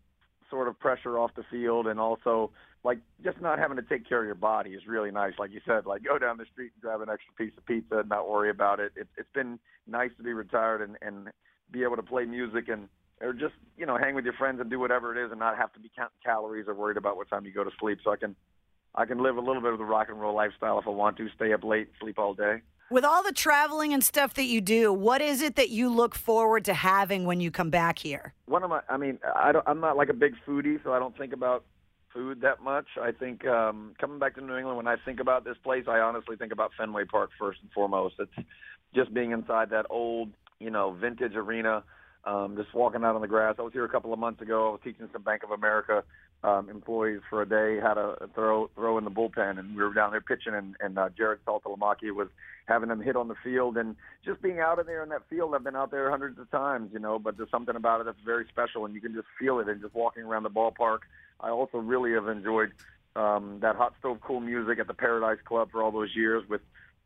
sort 0.53 0.69
of 0.69 0.79
pressure 0.79 1.19
off 1.19 1.31
the 1.35 1.43
field, 1.51 1.87
and 1.87 1.99
also 1.99 2.51
like 2.85 2.99
just 3.25 3.41
not 3.41 3.59
having 3.59 3.77
to 3.77 3.83
take 3.83 4.07
care 4.07 4.21
of 4.21 4.27
your 4.27 4.35
body 4.35 4.71
is 4.71 4.83
really 4.87 5.11
nice. 5.11 5.33
Like 5.39 5.51
you 5.51 5.61
said, 5.67 5.87
like 5.87 6.05
go 6.05 6.19
down 6.19 6.37
the 6.37 6.45
street 6.53 6.73
and 6.75 6.83
grab 6.83 7.01
an 7.01 7.09
extra 7.09 7.33
piece 7.35 7.57
of 7.57 7.65
pizza 7.65 7.99
and 8.01 8.09
not 8.11 8.29
worry 8.29 8.51
about 8.51 8.79
it. 8.79 8.93
it 8.95 9.09
it's 9.17 9.33
been 9.35 9.59
nice 9.87 10.11
to 10.19 10.23
be 10.23 10.35
retired 10.35 10.83
and 10.83 10.99
and 11.01 11.31
be 11.73 11.83
able 11.83 11.97
to 11.97 12.03
play 12.03 12.27
music 12.27 12.69
and 12.69 12.89
or 13.23 13.33
just 13.33 13.55
you 13.79 13.87
know 13.87 13.97
hang 13.97 14.15
with 14.15 14.25
your 14.27 14.35
friends 14.35 14.61
and 14.61 14.69
do 14.69 14.79
whatever 14.79 15.17
it 15.17 15.25
is 15.25 15.31
and 15.31 15.41
not 15.41 15.57
have 15.57 15.73
to 15.73 15.81
be 15.81 15.91
counting 15.97 16.13
calories 16.23 16.67
or 16.69 16.75
worried 16.75 16.99
about 16.99 17.17
what 17.17 17.31
time 17.31 17.47
you 17.47 17.53
go 17.53 17.65
to 17.65 17.71
sleep. 17.81 17.99
So 18.05 18.13
I 18.13 18.17
can 18.17 18.37
I 18.95 19.07
can 19.07 19.23
live 19.23 19.39
a 19.39 19.41
little 19.41 19.63
bit 19.63 19.73
of 19.73 19.79
the 19.79 19.87
rock 19.87 20.09
and 20.11 20.21
roll 20.21 20.35
lifestyle 20.35 20.79
if 20.79 20.87
I 20.87 20.91
want 20.91 21.17
to, 21.17 21.29
stay 21.35 21.53
up 21.53 21.65
late, 21.65 21.89
sleep 21.99 22.19
all 22.19 22.35
day. 22.35 22.61
With 22.91 23.05
all 23.05 23.23
the 23.23 23.33
traveling 23.33 23.95
and 23.95 24.05
stuff 24.05 24.35
that 24.35 24.45
you 24.45 24.61
do, 24.61 24.93
what 24.93 25.23
is 25.23 25.41
it 25.41 25.57
that 25.57 25.71
you 25.71 25.89
look 25.89 26.15
forward 26.15 26.65
to 26.67 26.75
having 26.75 27.25
when 27.25 27.41
you 27.41 27.51
come 27.51 27.71
back 27.71 27.99
here? 27.99 28.35
One 28.47 28.63
of 28.63 28.71
my, 28.71 28.81
I 28.89 28.97
mean, 28.97 29.19
I 29.35 29.53
don't, 29.53 29.67
I'm 29.67 29.81
not 29.81 29.97
like 29.97 30.11
a 30.11 30.15
big 30.15 30.35
foodie, 30.47 30.83
so 30.85 30.93
I 30.93 30.99
don't 30.99 31.17
think 31.17 31.33
about 31.33 31.65
food 32.13 32.43
that 32.43 32.63
much. 32.63 32.87
I 33.01 33.13
think 33.13 33.47
um, 33.47 33.95
coming 33.99 34.19
back 34.19 34.35
to 34.35 34.43
New 34.43 34.57
England, 34.57 34.77
when 34.77 34.87
I 34.87 34.97
think 35.05 35.21
about 35.21 35.45
this 35.45 35.57
place, 35.65 35.85
I 35.89 36.01
honestly 36.01 36.37
think 36.37 36.53
about 36.53 36.73
Fenway 36.77 37.05
Park 37.05 37.31
first 37.39 37.61
and 37.63 37.71
foremost. 37.73 38.17
It's 38.19 38.47
just 38.95 39.15
being 39.15 39.31
inside 39.31 39.71
that 39.71 39.87
old, 39.89 40.31
you 40.59 40.71
know, 40.71 40.93
vintage 40.93 41.35
arena 41.35 41.85
um, 42.25 42.57
just 42.57 42.73
walking 42.75 43.05
out 43.05 43.15
on 43.15 43.21
the 43.21 43.29
grass. 43.29 43.57
I 43.59 43.63
was 43.63 43.73
here 43.73 43.85
a 43.85 43.89
couple 43.89 44.13
of 44.13 44.19
months 44.19 44.41
ago. 44.43 44.69
I 44.69 44.71
was 44.73 44.81
teaching 44.85 45.09
some 45.13 45.23
Bank 45.23 45.43
of 45.43 45.51
America 45.51 46.05
um, 46.45 46.69
employees 46.69 47.21
for 47.31 47.43
a 47.43 47.49
day 47.49 47.79
how 47.81 47.95
to 47.95 48.29
throw 48.35 48.69
throw 48.75 48.99
in 48.99 49.05
the 49.05 49.11
bullpen, 49.11 49.59
and 49.59 49.77
we 49.77 49.83
were 49.83 49.95
down 49.95 50.11
there 50.11 50.21
pitching, 50.21 50.55
and, 50.55 50.77
and 50.81 50.99
uh, 50.99 51.09
Jarrod 51.11 51.39
Saltalamacchia 51.47 52.15
was 52.15 52.29
having 52.67 52.89
them 52.89 53.01
hit 53.01 53.17
on 53.17 53.29
the 53.29 53.35
field, 53.45 53.77
and 53.77 53.97
just 54.25 54.43
being 54.43 54.59
out 54.59 54.79
in 54.79 54.87
there 54.87 55.03
in 55.03 55.09
that 55.11 55.23
field. 55.31 55.55
I've 55.55 55.65
been 55.65 55.77
out 55.77 55.91
there 55.91 56.11
hundreds 56.11 56.39
of 56.39 56.51
times, 56.51 56.91
you 56.93 56.99
know, 56.99 57.19
but 57.19 57.37
there's 57.37 57.51
something 57.51 57.77
about 57.77 58.01
it 58.01 58.05
that's 58.05 58.21
very 58.25 58.47
special, 58.49 58.85
and 58.85 58.95
you 58.95 59.01
can 59.01 59.15
just 59.15 59.29
feel 59.39 59.61
it. 59.61 59.69
And 59.69 59.81
just 59.81 59.95
walking 59.95 60.25
around 60.25 60.43
the 60.43 60.51
ballpark, 60.51 61.01
I 61.41 61.51
also 61.51 61.79
really 61.79 62.13
have 62.13 62.29
enjoyed 62.29 62.73
um, 63.15 63.59
that 63.61 63.77
hot 63.77 63.95
stove 64.01 64.19
cool 64.21 64.41
music 64.41 64.79
at 64.79 64.89
the 64.89 64.95
Paradise 64.95 65.43
Club 65.45 65.71
for 65.71 65.83
all 65.83 65.93
those 65.93 66.15
years 66.15 66.43
with 66.49 66.63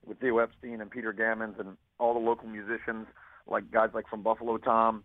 with 0.06 0.20
Theo 0.20 0.38
Epstein 0.38 0.80
and 0.80 0.90
Peter 0.90 1.12
Gammons 1.12 1.58
and 1.58 1.76
all 1.98 2.14
the 2.14 2.20
local 2.20 2.48
musicians 2.48 3.08
like 3.48 3.70
guys 3.70 3.90
like 3.92 4.08
from 4.08 4.22
Buffalo 4.22 4.56
Tom 4.56 5.02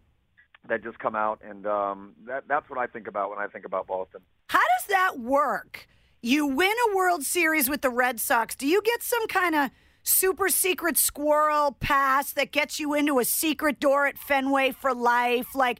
that 0.67 0.83
just 0.83 0.99
come 0.99 1.15
out, 1.15 1.41
and 1.43 1.65
um, 1.65 2.13
that 2.27 2.43
that's 2.47 2.69
what 2.69 2.79
I 2.79 2.87
think 2.87 3.07
about 3.07 3.29
when 3.29 3.39
I 3.39 3.47
think 3.47 3.65
about 3.65 3.87
Boston. 3.87 4.21
How 4.47 4.59
does 4.59 4.87
that 4.89 5.19
work? 5.19 5.87
You 6.21 6.45
win 6.45 6.73
a 6.91 6.95
World 6.95 7.23
Series 7.23 7.69
with 7.69 7.81
the 7.81 7.89
Red 7.89 8.19
Sox. 8.19 8.55
Do 8.55 8.67
you 8.67 8.81
get 8.83 9.01
some 9.01 9.27
kind 9.27 9.55
of 9.55 9.71
super 10.03 10.49
secret 10.49 10.97
squirrel 10.97 11.73
pass 11.79 12.33
that 12.33 12.51
gets 12.51 12.79
you 12.79 12.93
into 12.93 13.19
a 13.19 13.25
secret 13.25 13.79
door 13.79 14.05
at 14.05 14.17
Fenway 14.17 14.71
for 14.71 14.93
life? 14.93 15.55
Like, 15.55 15.79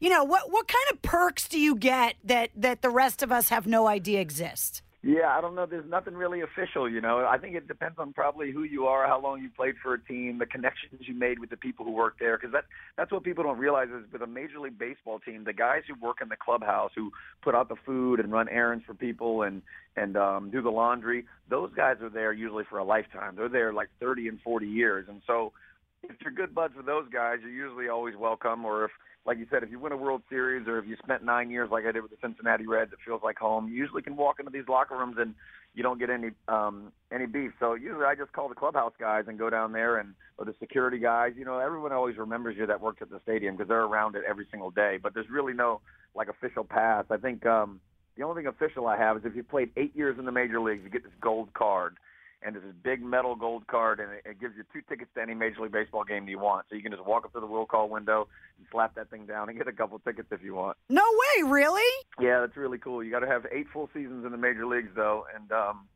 you 0.00 0.08
know, 0.08 0.24
what 0.24 0.50
what 0.50 0.66
kind 0.66 0.84
of 0.92 1.02
perks 1.02 1.48
do 1.48 1.58
you 1.58 1.76
get 1.76 2.14
that 2.24 2.50
that 2.56 2.82
the 2.82 2.90
rest 2.90 3.22
of 3.22 3.30
us 3.30 3.50
have 3.50 3.66
no 3.66 3.86
idea 3.86 4.20
exist? 4.20 4.82
Yeah, 5.04 5.36
I 5.36 5.40
don't 5.40 5.56
know. 5.56 5.66
There's 5.66 5.88
nothing 5.90 6.14
really 6.14 6.42
official, 6.42 6.88
you 6.88 7.00
know. 7.00 7.26
I 7.28 7.36
think 7.36 7.56
it 7.56 7.66
depends 7.66 7.98
on 7.98 8.12
probably 8.12 8.52
who 8.52 8.62
you 8.62 8.86
are, 8.86 9.04
how 9.08 9.20
long 9.20 9.42
you 9.42 9.50
played 9.50 9.74
for 9.82 9.94
a 9.94 10.00
team, 10.00 10.38
the 10.38 10.46
connections 10.46 11.00
you 11.00 11.14
made 11.14 11.40
with 11.40 11.50
the 11.50 11.56
people 11.56 11.84
who 11.84 11.90
work 11.90 12.20
there. 12.20 12.38
Because 12.38 12.52
that 12.52 12.66
that's 12.96 13.10
what 13.10 13.24
people 13.24 13.42
don't 13.42 13.58
realize 13.58 13.88
is 13.88 14.04
with 14.12 14.22
a 14.22 14.28
major 14.28 14.60
league 14.60 14.78
baseball 14.78 15.18
team, 15.18 15.42
the 15.42 15.52
guys 15.52 15.82
who 15.88 15.94
work 16.00 16.18
in 16.22 16.28
the 16.28 16.36
clubhouse, 16.36 16.92
who 16.94 17.10
put 17.42 17.52
out 17.52 17.68
the 17.68 17.74
food 17.84 18.20
and 18.20 18.30
run 18.30 18.48
errands 18.48 18.84
for 18.86 18.94
people 18.94 19.42
and 19.42 19.62
and 19.96 20.16
um, 20.16 20.50
do 20.50 20.62
the 20.62 20.70
laundry, 20.70 21.24
those 21.50 21.70
guys 21.74 21.96
are 22.00 22.08
there 22.08 22.32
usually 22.32 22.64
for 22.70 22.78
a 22.78 22.84
lifetime. 22.84 23.34
They're 23.36 23.48
there 23.48 23.72
like 23.72 23.88
30 23.98 24.28
and 24.28 24.40
40 24.40 24.66
years, 24.66 25.06
and 25.08 25.20
so 25.26 25.52
if 26.02 26.16
you're 26.20 26.32
good 26.32 26.54
buds 26.54 26.74
with 26.76 26.86
those 26.86 27.06
guys, 27.12 27.38
you're 27.42 27.50
usually 27.50 27.88
always 27.88 28.16
welcome. 28.16 28.64
Or 28.64 28.84
if, 28.86 28.90
like 29.24 29.38
you 29.38 29.46
said, 29.50 29.62
if 29.62 29.70
you 29.70 29.78
win 29.78 29.92
a 29.92 29.96
World 29.96 30.22
Series, 30.28 30.66
or 30.66 30.78
if 30.78 30.86
you 30.86 30.96
spent 31.02 31.24
nine 31.24 31.50
years 31.50 31.70
like 31.70 31.84
I 31.86 31.92
did 31.92 32.02
with 32.02 32.10
the 32.10 32.16
Cincinnati 32.20 32.66
Reds, 32.66 32.92
it 32.92 32.98
feels 33.04 33.22
like 33.22 33.38
home. 33.38 33.68
You 33.68 33.74
usually 33.74 34.02
can 34.02 34.16
walk 34.16 34.38
into 34.38 34.50
these 34.50 34.68
locker 34.68 34.96
rooms 34.96 35.16
and 35.18 35.34
you 35.74 35.82
don't 35.82 35.98
get 35.98 36.10
any 36.10 36.30
um, 36.48 36.92
any 37.12 37.26
beef. 37.26 37.52
So 37.58 37.74
usually 37.74 38.04
I 38.04 38.14
just 38.14 38.32
call 38.32 38.48
the 38.48 38.54
clubhouse 38.54 38.92
guys 39.00 39.24
and 39.26 39.38
go 39.38 39.48
down 39.48 39.72
there, 39.72 39.98
and 39.98 40.14
or 40.38 40.44
the 40.44 40.54
security 40.60 40.98
guys. 40.98 41.32
You 41.36 41.44
know, 41.44 41.58
everyone 41.58 41.92
always 41.92 42.18
remembers 42.18 42.56
you 42.58 42.66
that 42.66 42.80
works 42.80 43.00
at 43.00 43.10
the 43.10 43.20
stadium 43.22 43.56
because 43.56 43.68
they're 43.68 43.84
around 43.84 44.16
it 44.16 44.22
every 44.28 44.46
single 44.50 44.70
day. 44.70 44.98
But 45.02 45.14
there's 45.14 45.30
really 45.30 45.54
no 45.54 45.80
like 46.14 46.28
official 46.28 46.64
pass. 46.64 47.04
I 47.10 47.16
think 47.16 47.46
um, 47.46 47.80
the 48.16 48.24
only 48.24 48.42
thing 48.42 48.48
official 48.48 48.86
I 48.86 48.98
have 48.98 49.16
is 49.16 49.22
if 49.24 49.34
you 49.34 49.42
played 49.42 49.70
eight 49.76 49.96
years 49.96 50.18
in 50.18 50.26
the 50.26 50.32
major 50.32 50.60
leagues, 50.60 50.82
you 50.84 50.90
get 50.90 51.04
this 51.04 51.12
gold 51.20 51.54
card 51.54 51.96
and 52.44 52.56
it's 52.56 52.64
this 52.64 52.74
big 52.82 53.02
metal 53.02 53.34
gold 53.34 53.66
card, 53.66 54.00
and 54.00 54.12
it, 54.12 54.22
it 54.24 54.40
gives 54.40 54.54
you 54.56 54.64
two 54.72 54.82
tickets 54.88 55.10
to 55.14 55.22
any 55.22 55.34
Major 55.34 55.60
League 55.62 55.72
Baseball 55.72 56.04
game 56.04 56.28
you 56.28 56.38
want. 56.38 56.66
So 56.68 56.76
you 56.76 56.82
can 56.82 56.92
just 56.92 57.04
walk 57.04 57.24
up 57.24 57.32
to 57.32 57.40
the 57.40 57.46
will 57.46 57.66
call 57.66 57.88
window 57.88 58.28
and 58.58 58.66
slap 58.70 58.94
that 58.96 59.10
thing 59.10 59.26
down 59.26 59.48
and 59.48 59.58
get 59.58 59.68
a 59.68 59.72
couple 59.72 59.98
tickets 60.00 60.28
if 60.30 60.42
you 60.42 60.54
want. 60.54 60.76
No 60.88 61.02
way, 61.02 61.50
really? 61.50 62.06
Yeah, 62.20 62.40
that's 62.40 62.56
really 62.56 62.78
cool. 62.78 63.02
You 63.02 63.10
got 63.10 63.20
to 63.20 63.28
have 63.28 63.46
eight 63.52 63.66
full 63.72 63.88
seasons 63.94 64.24
in 64.24 64.32
the 64.32 64.38
major 64.38 64.66
leagues 64.66 64.90
though, 64.94 65.24
and 65.34 65.50
um, 65.52 65.88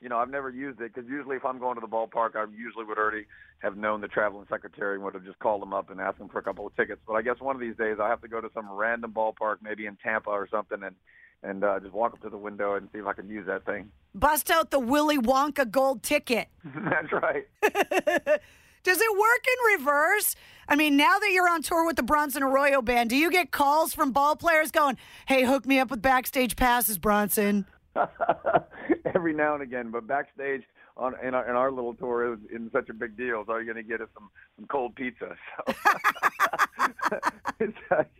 you 0.00 0.08
know 0.08 0.18
I've 0.18 0.30
never 0.30 0.50
used 0.50 0.80
it 0.80 0.94
because 0.94 1.08
usually 1.08 1.36
if 1.36 1.44
I'm 1.44 1.58
going 1.58 1.74
to 1.76 1.80
the 1.80 1.88
ballpark, 1.88 2.36
I 2.36 2.44
usually 2.54 2.84
would 2.84 2.98
already 2.98 3.26
have 3.60 3.76
known 3.76 4.00
the 4.00 4.08
traveling 4.08 4.46
secretary 4.48 4.94
and 4.94 5.04
would 5.04 5.14
have 5.14 5.24
just 5.24 5.38
called 5.38 5.62
them 5.62 5.74
up 5.74 5.90
and 5.90 6.00
asked 6.00 6.18
them 6.18 6.28
for 6.28 6.38
a 6.38 6.42
couple 6.42 6.66
of 6.66 6.74
tickets. 6.76 7.00
But 7.06 7.14
I 7.14 7.22
guess 7.22 7.40
one 7.40 7.56
of 7.56 7.60
these 7.60 7.76
days 7.76 7.96
I 8.00 8.08
have 8.08 8.22
to 8.22 8.28
go 8.28 8.40
to 8.40 8.48
some 8.54 8.70
random 8.70 9.12
ballpark, 9.12 9.56
maybe 9.62 9.86
in 9.86 9.96
Tampa 9.96 10.30
or 10.30 10.48
something, 10.50 10.82
and 10.82 10.96
and 11.42 11.64
uh, 11.64 11.80
just 11.80 11.92
walk 11.92 12.12
up 12.12 12.20
to 12.22 12.28
the 12.28 12.36
window 12.36 12.74
and 12.74 12.88
see 12.92 12.98
if 12.98 13.06
I 13.06 13.12
can 13.12 13.28
use 13.28 13.46
that 13.46 13.64
thing. 13.64 13.90
Bust 14.14 14.50
out 14.50 14.70
the 14.70 14.78
Willy 14.78 15.18
Wonka 15.18 15.70
gold 15.70 16.02
ticket. 16.02 16.48
That's 16.64 17.12
right. 17.12 17.46
Does 18.82 19.00
it 19.00 19.18
work 19.18 19.46
in 19.46 19.78
reverse? 19.78 20.34
I 20.68 20.76
mean, 20.76 20.96
now 20.96 21.18
that 21.18 21.30
you're 21.32 21.48
on 21.48 21.62
tour 21.62 21.84
with 21.84 21.96
the 21.96 22.02
Bronson 22.02 22.42
Arroyo 22.42 22.80
band, 22.80 23.10
do 23.10 23.16
you 23.16 23.30
get 23.30 23.50
calls 23.50 23.92
from 23.92 24.12
ball 24.12 24.36
players 24.36 24.70
going, 24.70 24.96
"Hey, 25.26 25.44
hook 25.44 25.66
me 25.66 25.78
up 25.78 25.90
with 25.90 26.00
backstage 26.00 26.56
passes, 26.56 26.96
Bronson"? 26.96 27.66
Every 29.14 29.34
now 29.34 29.54
and 29.54 29.62
again, 29.62 29.90
but 29.90 30.06
backstage 30.06 30.62
on 30.96 31.14
in 31.22 31.34
our, 31.34 31.48
in 31.48 31.56
our 31.56 31.70
little 31.70 31.94
tour 31.94 32.32
is 32.32 32.38
in 32.54 32.70
such 32.72 32.88
a 32.88 32.94
big 32.94 33.16
deal. 33.16 33.44
So 33.46 33.54
you're 33.56 33.64
going 33.64 33.76
to 33.76 33.82
get 33.82 34.00
us 34.00 34.08
some 34.14 34.30
some 34.56 34.66
cold 34.66 34.94
pizza. 34.94 35.36
So 35.66 35.74
it's 37.58 37.76
like, 37.90 38.10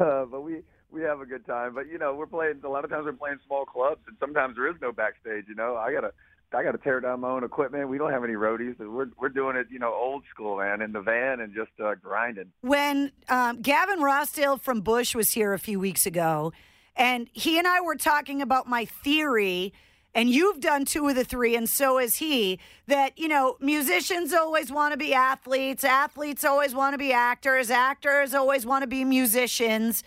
uh, 0.00 0.24
but 0.24 0.42
we 0.42 0.62
we 0.92 1.02
have 1.02 1.20
a 1.20 1.26
good 1.26 1.46
time. 1.46 1.74
But 1.74 1.88
you 1.88 1.98
know, 1.98 2.14
we're 2.14 2.26
playing 2.26 2.60
a 2.64 2.68
lot 2.68 2.84
of 2.84 2.90
times 2.90 3.04
we're 3.04 3.12
playing 3.12 3.38
small 3.46 3.64
clubs, 3.64 4.00
and 4.06 4.16
sometimes 4.20 4.56
there 4.56 4.68
is 4.68 4.76
no 4.80 4.92
backstage. 4.92 5.44
You 5.48 5.54
know, 5.54 5.76
I 5.76 5.92
gotta 5.92 6.12
I 6.52 6.62
gotta 6.62 6.78
tear 6.78 7.00
down 7.00 7.20
my 7.20 7.30
own 7.30 7.44
equipment. 7.44 7.88
We 7.88 7.98
don't 7.98 8.12
have 8.12 8.24
any 8.24 8.34
roadies. 8.34 8.78
We're 8.78 9.08
we're 9.18 9.28
doing 9.28 9.56
it, 9.56 9.68
you 9.70 9.78
know, 9.78 9.92
old 9.92 10.24
school, 10.30 10.58
man, 10.58 10.82
in 10.82 10.92
the 10.92 11.00
van 11.00 11.40
and 11.40 11.54
just 11.54 11.70
uh, 11.82 11.94
grinding. 11.94 12.52
When 12.62 13.12
um, 13.28 13.62
Gavin 13.62 14.00
Rossdale 14.00 14.60
from 14.60 14.80
Bush 14.80 15.14
was 15.14 15.32
here 15.32 15.52
a 15.52 15.58
few 15.58 15.78
weeks 15.78 16.06
ago, 16.06 16.52
and 16.96 17.28
he 17.32 17.58
and 17.58 17.66
I 17.66 17.80
were 17.80 17.96
talking 17.96 18.42
about 18.42 18.66
my 18.66 18.84
theory. 18.84 19.72
And 20.12 20.28
you've 20.28 20.58
done 20.58 20.86
two 20.86 21.06
of 21.06 21.14
the 21.14 21.22
three, 21.22 21.54
and 21.54 21.68
so 21.68 21.98
has 21.98 22.16
he. 22.16 22.58
That, 22.88 23.16
you 23.16 23.28
know, 23.28 23.56
musicians 23.60 24.32
always 24.32 24.72
want 24.72 24.90
to 24.90 24.98
be 24.98 25.14
athletes, 25.14 25.84
athletes 25.84 26.44
always 26.44 26.74
want 26.74 26.94
to 26.94 26.98
be 26.98 27.12
actors, 27.12 27.70
actors 27.70 28.34
always 28.34 28.66
want 28.66 28.82
to 28.82 28.88
be 28.88 29.04
musicians. 29.04 30.02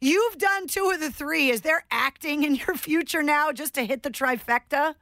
You've 0.00 0.38
done 0.38 0.68
two 0.68 0.90
of 0.94 1.00
the 1.00 1.10
three. 1.10 1.50
Is 1.50 1.62
there 1.62 1.84
acting 1.90 2.44
in 2.44 2.54
your 2.54 2.74
future 2.76 3.22
now 3.22 3.52
just 3.52 3.74
to 3.74 3.84
hit 3.84 4.02
the 4.02 4.10
trifecta? 4.10 4.94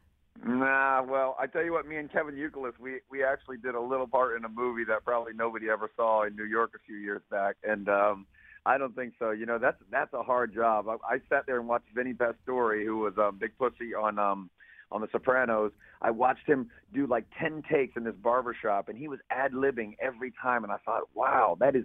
Nah, 0.44 1.02
well, 1.02 1.36
I 1.40 1.46
tell 1.46 1.64
you 1.64 1.72
what, 1.72 1.86
me 1.86 1.96
and 1.96 2.10
Kevin 2.10 2.34
Youkilis, 2.34 2.78
we 2.78 3.00
we 3.10 3.24
actually 3.24 3.56
did 3.56 3.74
a 3.74 3.80
little 3.80 4.06
part 4.06 4.36
in 4.36 4.44
a 4.44 4.48
movie 4.48 4.84
that 4.84 5.04
probably 5.04 5.32
nobody 5.34 5.68
ever 5.68 5.90
saw 5.96 6.24
in 6.24 6.36
New 6.36 6.44
York 6.44 6.72
a 6.74 6.78
few 6.86 6.96
years 6.96 7.22
back, 7.30 7.56
and 7.64 7.88
um, 7.88 8.26
I 8.64 8.78
don't 8.78 8.94
think 8.94 9.14
so. 9.18 9.30
You 9.30 9.46
know, 9.46 9.58
that's 9.58 9.78
that's 9.90 10.12
a 10.12 10.22
hard 10.22 10.54
job. 10.54 10.88
I, 10.88 11.14
I 11.14 11.18
sat 11.28 11.46
there 11.46 11.58
and 11.58 11.68
watched 11.68 11.88
Vinny 11.94 12.12
Pastore, 12.12 12.84
who 12.84 12.98
was 12.98 13.14
um, 13.18 13.38
Big 13.38 13.56
Pussy 13.58 13.94
on 13.94 14.18
um, 14.18 14.50
on 14.92 15.00
The 15.00 15.08
Sopranos. 15.10 15.72
I 16.02 16.10
watched 16.10 16.46
him 16.46 16.70
do 16.94 17.06
like 17.06 17.24
ten 17.38 17.62
takes 17.70 17.96
in 17.96 18.04
this 18.04 18.14
barber 18.14 18.54
shop, 18.60 18.88
and 18.88 18.98
he 18.98 19.08
was 19.08 19.18
ad 19.30 19.52
libbing 19.52 19.96
every 20.00 20.32
time, 20.40 20.64
and 20.64 20.72
I 20.72 20.76
thought, 20.84 21.04
wow, 21.14 21.56
that 21.60 21.74
is 21.74 21.84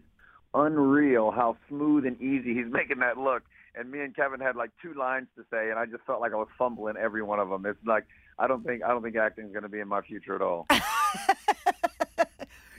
unreal 0.54 1.32
how 1.32 1.58
smooth 1.70 2.06
and 2.06 2.20
easy 2.22 2.54
he's 2.54 2.68
making 2.72 3.00
that 3.00 3.18
look. 3.18 3.44
And 3.74 3.90
me 3.90 4.02
and 4.02 4.14
Kevin 4.16 4.42
had 4.42 4.56
like 4.56 4.72
two 4.82 4.94
lines 4.94 5.28
to 5.38 5.44
say, 5.50 5.70
and 5.70 5.80
I 5.80 5.86
just 5.86 6.04
felt 6.06 6.20
like 6.20 6.34
I 6.34 6.36
was 6.36 6.50
fumbling 6.58 6.96
every 6.98 7.24
one 7.24 7.40
of 7.40 7.50
them. 7.50 7.66
It's 7.66 7.80
like 7.86 8.06
I 8.38 8.48
don't 8.48 8.66
think 8.66 8.84
I 8.84 8.90
don't 8.90 9.02
think 9.02 9.16
acting 9.16 9.46
is 9.46 9.52
going 9.52 9.64
to 9.64 9.70
be 9.70 9.80
in 9.80 9.88
my 9.88 10.02
future 10.02 10.36
at 10.36 10.42
all. 10.42 10.68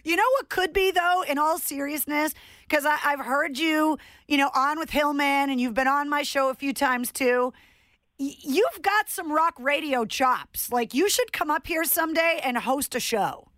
you 0.04 0.16
know 0.16 0.28
what 0.38 0.50
could 0.50 0.72
be 0.74 0.90
though, 0.90 1.22
in 1.26 1.38
all 1.38 1.58
seriousness, 1.58 2.34
because 2.68 2.84
I've 2.84 3.20
heard 3.20 3.58
you, 3.58 3.96
you 4.28 4.36
know, 4.36 4.50
on 4.54 4.78
with 4.78 4.90
Hillman, 4.90 5.48
and 5.48 5.58
you've 5.60 5.74
been 5.74 5.88
on 5.88 6.10
my 6.10 6.22
show 6.22 6.50
a 6.50 6.54
few 6.54 6.74
times 6.74 7.10
too. 7.10 7.54
Y- 8.18 8.34
you've 8.42 8.82
got 8.82 9.08
some 9.08 9.32
rock 9.32 9.54
radio 9.58 10.04
chops. 10.04 10.70
Like 10.70 10.92
you 10.92 11.08
should 11.08 11.32
come 11.32 11.50
up 11.50 11.66
here 11.66 11.84
someday 11.84 12.40
and 12.44 12.58
host 12.58 12.94
a 12.94 13.00
show. 13.00 13.48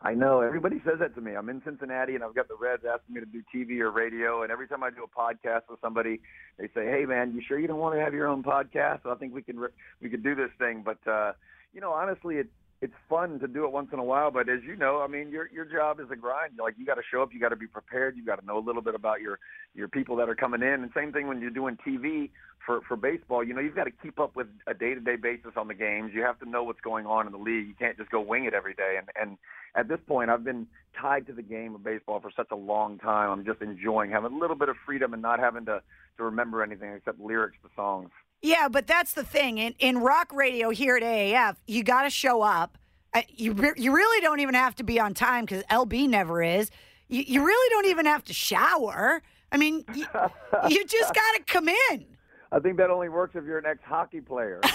I 0.00 0.14
know 0.14 0.40
everybody 0.40 0.80
says 0.84 1.00
that 1.00 1.14
to 1.16 1.20
me. 1.20 1.34
I'm 1.34 1.48
in 1.48 1.60
Cincinnati 1.64 2.14
and 2.14 2.22
I've 2.22 2.34
got 2.34 2.46
the 2.48 2.54
Reds 2.54 2.84
asking 2.84 3.14
me 3.16 3.20
to 3.20 3.26
do 3.26 3.42
TV 3.54 3.80
or 3.80 3.90
radio, 3.90 4.42
and 4.42 4.52
every 4.52 4.68
time 4.68 4.84
I 4.84 4.90
do 4.90 5.04
a 5.04 5.08
podcast 5.08 5.62
with 5.68 5.80
somebody, 5.80 6.20
they 6.56 6.68
say, 6.68 6.86
"Hey, 6.86 7.04
man, 7.04 7.32
you 7.34 7.42
sure 7.46 7.58
you 7.58 7.66
don't 7.66 7.80
want 7.80 7.96
to 7.96 8.00
have 8.00 8.14
your 8.14 8.28
own 8.28 8.42
podcast? 8.42 9.06
I 9.06 9.14
think 9.16 9.34
we 9.34 9.42
can 9.42 9.58
re- 9.58 9.74
we 10.00 10.08
could 10.08 10.22
do 10.22 10.34
this 10.36 10.50
thing." 10.58 10.84
But 10.84 11.06
uh, 11.10 11.32
you 11.72 11.80
know, 11.80 11.92
honestly, 11.92 12.36
it 12.36 12.48
it's 12.80 12.94
fun 13.08 13.40
to 13.40 13.48
do 13.48 13.64
it 13.64 13.72
once 13.72 13.88
in 13.92 13.98
a 13.98 14.04
while. 14.04 14.30
But 14.30 14.48
as 14.48 14.60
you 14.64 14.76
know, 14.76 15.00
I 15.02 15.08
mean, 15.08 15.30
your 15.30 15.50
your 15.52 15.64
job 15.64 15.98
is 16.00 16.06
a 16.12 16.16
grind. 16.16 16.52
Like 16.62 16.74
you 16.78 16.86
got 16.86 16.94
to 16.94 17.02
show 17.10 17.22
up, 17.22 17.30
you 17.32 17.40
got 17.40 17.48
to 17.48 17.56
be 17.56 17.66
prepared, 17.66 18.16
you 18.16 18.24
got 18.24 18.40
to 18.40 18.46
know 18.46 18.58
a 18.58 18.64
little 18.64 18.82
bit 18.82 18.94
about 18.94 19.20
your 19.20 19.38
your 19.74 19.88
people 19.88 20.16
that 20.16 20.28
are 20.28 20.36
coming 20.36 20.62
in. 20.62 20.82
And 20.82 20.90
same 20.94 21.12
thing 21.12 21.26
when 21.26 21.40
you're 21.40 21.50
doing 21.50 21.76
TV 21.86 22.30
for 22.64 22.80
for 22.86 22.96
baseball. 22.96 23.42
You 23.42 23.54
know, 23.54 23.60
you've 23.60 23.74
got 23.74 23.84
to 23.84 23.90
keep 23.90 24.20
up 24.20 24.36
with 24.36 24.46
a 24.68 24.74
day 24.74 24.94
to 24.94 25.00
day 25.00 25.16
basis 25.16 25.52
on 25.56 25.66
the 25.66 25.74
games. 25.74 26.12
You 26.14 26.22
have 26.22 26.38
to 26.38 26.48
know 26.48 26.62
what's 26.62 26.80
going 26.80 27.06
on 27.06 27.26
in 27.26 27.32
the 27.32 27.38
league. 27.38 27.66
You 27.66 27.74
can't 27.76 27.96
just 27.96 28.10
go 28.10 28.20
wing 28.20 28.44
it 28.44 28.54
every 28.54 28.74
day. 28.74 28.96
And 28.98 29.08
and 29.20 29.38
at 29.74 29.88
this 29.88 30.00
point, 30.06 30.30
I've 30.30 30.44
been 30.44 30.68
tied 31.00 31.26
to 31.26 31.32
the 31.32 31.42
game 31.42 31.74
of 31.74 31.82
baseball 31.82 32.20
for 32.20 32.30
such 32.34 32.48
a 32.52 32.56
long 32.56 32.98
time. 32.98 33.30
I'm 33.30 33.44
just 33.44 33.60
enjoying 33.60 34.12
having 34.12 34.32
a 34.32 34.38
little 34.38 34.56
bit 34.56 34.68
of 34.68 34.76
freedom 34.86 35.12
and 35.12 35.22
not 35.22 35.40
having 35.40 35.64
to 35.66 35.82
to 36.18 36.24
remember 36.24 36.62
anything 36.62 36.92
except 36.92 37.18
lyrics 37.18 37.56
to 37.64 37.70
songs. 37.74 38.10
Yeah, 38.42 38.68
but 38.68 38.86
that's 38.86 39.12
the 39.14 39.24
thing. 39.24 39.58
In 39.58 39.74
in 39.78 39.98
rock 39.98 40.32
radio 40.32 40.70
here 40.70 40.96
at 40.96 41.02
AAF, 41.02 41.56
you 41.66 41.82
got 41.82 42.02
to 42.02 42.10
show 42.10 42.42
up. 42.42 42.78
You 43.30 43.52
re- 43.52 43.72
you 43.76 43.92
really 43.94 44.20
don't 44.20 44.40
even 44.40 44.54
have 44.54 44.74
to 44.76 44.84
be 44.84 45.00
on 45.00 45.14
time 45.14 45.44
because 45.44 45.64
LB 45.64 46.08
never 46.08 46.42
is. 46.42 46.70
You, 47.08 47.22
you 47.26 47.44
really 47.44 47.70
don't 47.70 47.86
even 47.86 48.06
have 48.06 48.22
to 48.24 48.32
shower. 48.32 49.22
I 49.50 49.56
mean, 49.56 49.84
you, 49.94 50.06
you 50.68 50.84
just 50.86 51.14
got 51.14 51.36
to 51.36 51.42
come 51.46 51.68
in. 51.68 52.04
I 52.52 52.60
think 52.60 52.76
that 52.76 52.90
only 52.90 53.08
works 53.08 53.34
if 53.34 53.44
you're 53.44 53.58
an 53.58 53.66
ex 53.66 53.80
hockey 53.84 54.20
player. 54.20 54.60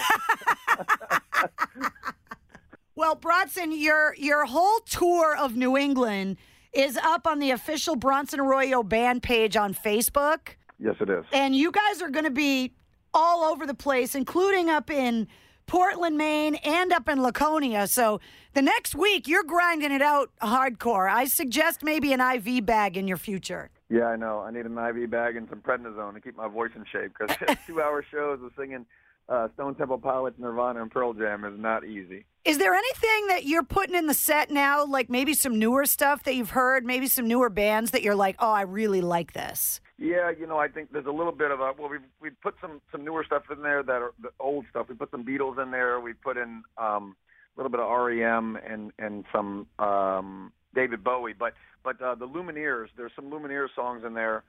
Well, 2.95 3.15
Bronson, 3.15 3.71
your 3.71 4.13
your 4.19 4.45
whole 4.45 4.79
tour 4.81 5.35
of 5.35 5.55
New 5.55 5.75
England 5.77 6.37
is 6.73 6.95
up 6.97 7.25
on 7.25 7.39
the 7.39 7.49
official 7.49 7.95
Bronson 7.95 8.39
Arroyo 8.39 8.83
band 8.83 9.23
page 9.23 9.57
on 9.57 9.73
Facebook. 9.73 10.49
yes, 10.79 10.95
it 10.99 11.09
is. 11.09 11.25
And 11.31 11.55
you 11.55 11.71
guys 11.71 12.03
are 12.03 12.09
going 12.09 12.25
to 12.25 12.31
be 12.31 12.73
all 13.13 13.43
over 13.43 13.65
the 13.65 13.73
place, 13.73 14.15
including 14.15 14.69
up 14.69 14.89
in 14.89 15.27
Portland, 15.65 16.17
Maine, 16.17 16.55
and 16.55 16.91
up 16.91 17.07
in 17.07 17.21
Laconia. 17.21 17.87
So 17.87 18.19
the 18.53 18.61
next 18.61 18.95
week, 18.95 19.27
you're 19.27 19.43
grinding 19.43 19.91
it 19.91 20.01
out 20.01 20.31
hardcore. 20.41 21.09
I 21.09 21.25
suggest 21.25 21.83
maybe 21.83 22.13
an 22.13 22.21
IV 22.21 22.65
bag 22.65 22.97
in 22.97 23.07
your 23.07 23.17
future. 23.17 23.69
Yeah, 23.89 24.05
I 24.05 24.15
know. 24.15 24.39
I 24.39 24.51
need 24.51 24.65
an 24.65 24.77
IV 24.77 25.09
bag 25.09 25.35
and 25.35 25.47
some 25.49 25.59
prednisone 25.59 26.15
to 26.15 26.21
keep 26.21 26.35
my 26.35 26.47
voice 26.47 26.71
in 26.75 26.83
shape 26.91 27.13
because 27.17 27.35
two-hour 27.67 28.03
shows 28.11 28.39
of 28.43 28.51
singing 28.57 28.85
uh, 29.29 29.47
Stone 29.53 29.75
Temple 29.75 29.99
Pilots, 29.99 30.37
Nirvana, 30.39 30.81
and 30.81 30.91
Pearl 30.91 31.13
Jam 31.13 31.45
is 31.45 31.57
not 31.57 31.85
easy. 31.85 32.25
Is 32.43 32.57
there 32.57 32.73
anything 32.73 33.27
that 33.27 33.45
you're 33.45 33.63
putting 33.63 33.95
in 33.95 34.07
the 34.07 34.13
set 34.13 34.51
now, 34.51 34.85
like 34.85 35.09
maybe 35.09 35.33
some 35.33 35.57
newer 35.57 35.85
stuff 35.85 36.23
that 36.23 36.35
you've 36.35 36.49
heard, 36.49 36.85
maybe 36.85 37.07
some 37.07 37.27
newer 37.27 37.49
bands 37.49 37.91
that 37.91 38.03
you're 38.03 38.15
like, 38.15 38.35
oh, 38.39 38.51
I 38.51 38.61
really 38.61 39.01
like 39.01 39.31
this? 39.33 39.79
Yeah, 40.03 40.31
you 40.37 40.45
know, 40.45 40.57
I 40.57 40.67
think 40.67 40.91
there's 40.91 41.05
a 41.05 41.11
little 41.11 41.31
bit 41.31 41.49
of 41.49 41.61
a 41.61 41.71
well, 41.79 41.89
we 41.89 41.99
we 42.19 42.29
put 42.29 42.55
some 42.59 42.81
some 42.91 43.05
newer 43.05 43.23
stuff 43.23 43.43
in 43.49 43.63
there 43.63 43.81
that 43.83 44.01
are 44.01 44.11
the 44.21 44.31
old 44.37 44.65
stuff. 44.69 44.87
We 44.89 44.95
put 44.95 45.09
some 45.11 45.23
Beatles 45.23 45.63
in 45.63 45.71
there. 45.71 45.97
We 46.01 46.11
put 46.11 46.35
in 46.35 46.63
um, 46.77 47.15
a 47.55 47.61
little 47.61 47.69
bit 47.71 47.79
of 47.79 47.89
REM 47.89 48.59
and 48.69 48.91
and 48.99 49.23
some 49.31 49.65
um, 49.79 50.51
David 50.75 51.05
Bowie. 51.05 51.31
But 51.31 51.53
but 51.85 52.01
uh, 52.01 52.15
the 52.15 52.27
Lumineers, 52.27 52.87
there's 52.97 53.13
some 53.15 53.31
Lumineers 53.31 53.69
songs 53.77 54.03
in 54.05 54.13
there. 54.13 54.43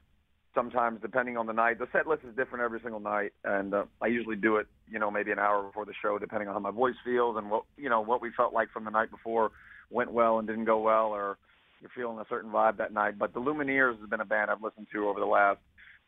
Sometimes, 0.57 1.01
depending 1.01 1.37
on 1.37 1.47
the 1.47 1.53
night, 1.53 1.79
the 1.79 1.87
set 1.93 2.09
list 2.09 2.23
is 2.29 2.35
different 2.35 2.65
every 2.65 2.81
single 2.81 3.01
night, 3.01 3.33
and 3.45 3.75
uh, 3.75 3.85
I 4.03 4.09
usually 4.09 4.37
do 4.37 4.57
it, 4.57 4.67
you 4.91 4.99
know, 4.99 5.11
maybe 5.11 5.31
an 5.31 5.39
hour 5.39 5.63
before 5.63 5.85
the 5.85 5.95
show, 6.03 6.19
depending 6.19 6.49
on 6.49 6.55
how 6.55 6.61
my 6.61 6.73
voice 6.73 6.95
feels 7.05 7.37
and 7.37 7.49
what 7.49 7.63
you 7.77 7.89
know 7.89 8.01
what 8.01 8.21
we 8.21 8.31
felt 8.37 8.53
like 8.53 8.73
from 8.73 8.85
the 8.85 8.91
night 8.91 9.13
before 9.13 9.53
went 9.91 10.11
well 10.11 10.41
and 10.41 10.49
didn't 10.49 10.65
go 10.65 10.81
well, 10.81 11.11
or 11.15 11.39
you're 11.85 11.91
feeling 11.95 12.19
a 12.19 12.27
certain 12.29 12.51
vibe 12.51 12.79
that 12.79 12.93
night. 12.93 13.19
But 13.19 13.35
the 13.35 13.41
Lumineers 13.41 14.01
has 14.01 14.09
been 14.09 14.21
a 14.21 14.25
band 14.25 14.51
I've 14.51 14.63
listened 14.63 14.87
to 14.93 15.07
over 15.07 15.21
the 15.21 15.27
last 15.27 15.61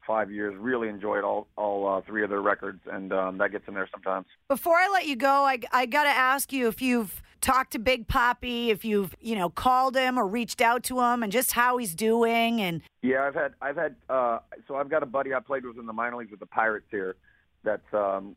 five 0.06 0.30
years. 0.30 0.54
Really 0.59 0.88
enjoyed 0.88 1.23
all 1.23 1.49
all 1.56 1.87
uh, 1.87 2.00
three 2.00 2.25
of 2.25 2.30
their 2.30 2.40
records, 2.40 2.80
and 2.90 3.12
um, 3.12 3.38
that 3.38 3.52
gets 3.52 3.68
in 3.68 3.75
there 3.75 3.88
sometimes. 3.92 4.26
Before 4.49 4.76
I 4.76 4.88
let 4.88 5.06
you 5.06 5.16
go, 5.16 5.45
I, 5.45 5.59
I 5.73 5.87
got 5.87 6.04
to 6.04 6.11
ask 6.11 6.52
you 6.52 6.68
if 6.68 6.80
you've 6.80 7.23
talked 7.42 7.73
to 7.73 7.78
Big 7.78 8.09
Papi, 8.09 8.68
if 8.68 8.85
you've 8.85 9.14
you 9.21 9.37
know 9.37 9.50
called 9.50 9.97
him 9.97 10.18
or 10.18 10.26
reached 10.26 10.62
out 10.62 10.83
to 10.85 11.00
him, 11.00 11.23
and 11.23 11.30
just 11.30 11.52
how 11.52 11.76
he's 11.76 11.95
doing. 11.95 12.62
And 12.62 12.80
Yeah, 13.02 13.25
I've 13.25 13.35
had 13.35 13.52
I've 13.61 13.76
had 13.76 13.97
uh 14.09 14.38
so 14.66 14.76
I've 14.76 14.88
got 14.88 15.02
a 15.02 15.06
buddy 15.06 15.35
I 15.35 15.40
played 15.40 15.66
with 15.66 15.78
in 15.78 15.87
the 15.87 15.92
minor 15.92 16.16
leagues 16.16 16.30
with 16.30 16.40
the 16.40 16.47
Pirates 16.47 16.87
here 16.90 17.16
that's 17.62 17.92
um 17.92 18.35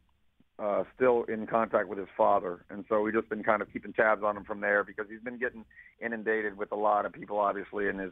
uh 0.61 0.83
still 0.95 1.23
in 1.23 1.47
contact 1.47 1.87
with 1.87 1.99
his 1.99 2.07
father. 2.17 2.65
And 2.69 2.85
so 2.89 3.01
we've 3.01 3.13
just 3.13 3.29
been 3.29 3.43
kind 3.43 3.61
of 3.61 3.71
keeping 3.71 3.93
tabs 3.93 4.23
on 4.23 4.37
him 4.37 4.43
from 4.43 4.61
there 4.61 4.83
because 4.83 5.05
he's 5.09 5.21
been 5.21 5.37
getting 5.37 5.65
inundated 6.03 6.57
with 6.57 6.71
a 6.71 6.75
lot 6.75 7.05
of 7.05 7.13
people 7.13 7.37
obviously 7.37 7.87
and 7.87 7.99
his 7.99 8.11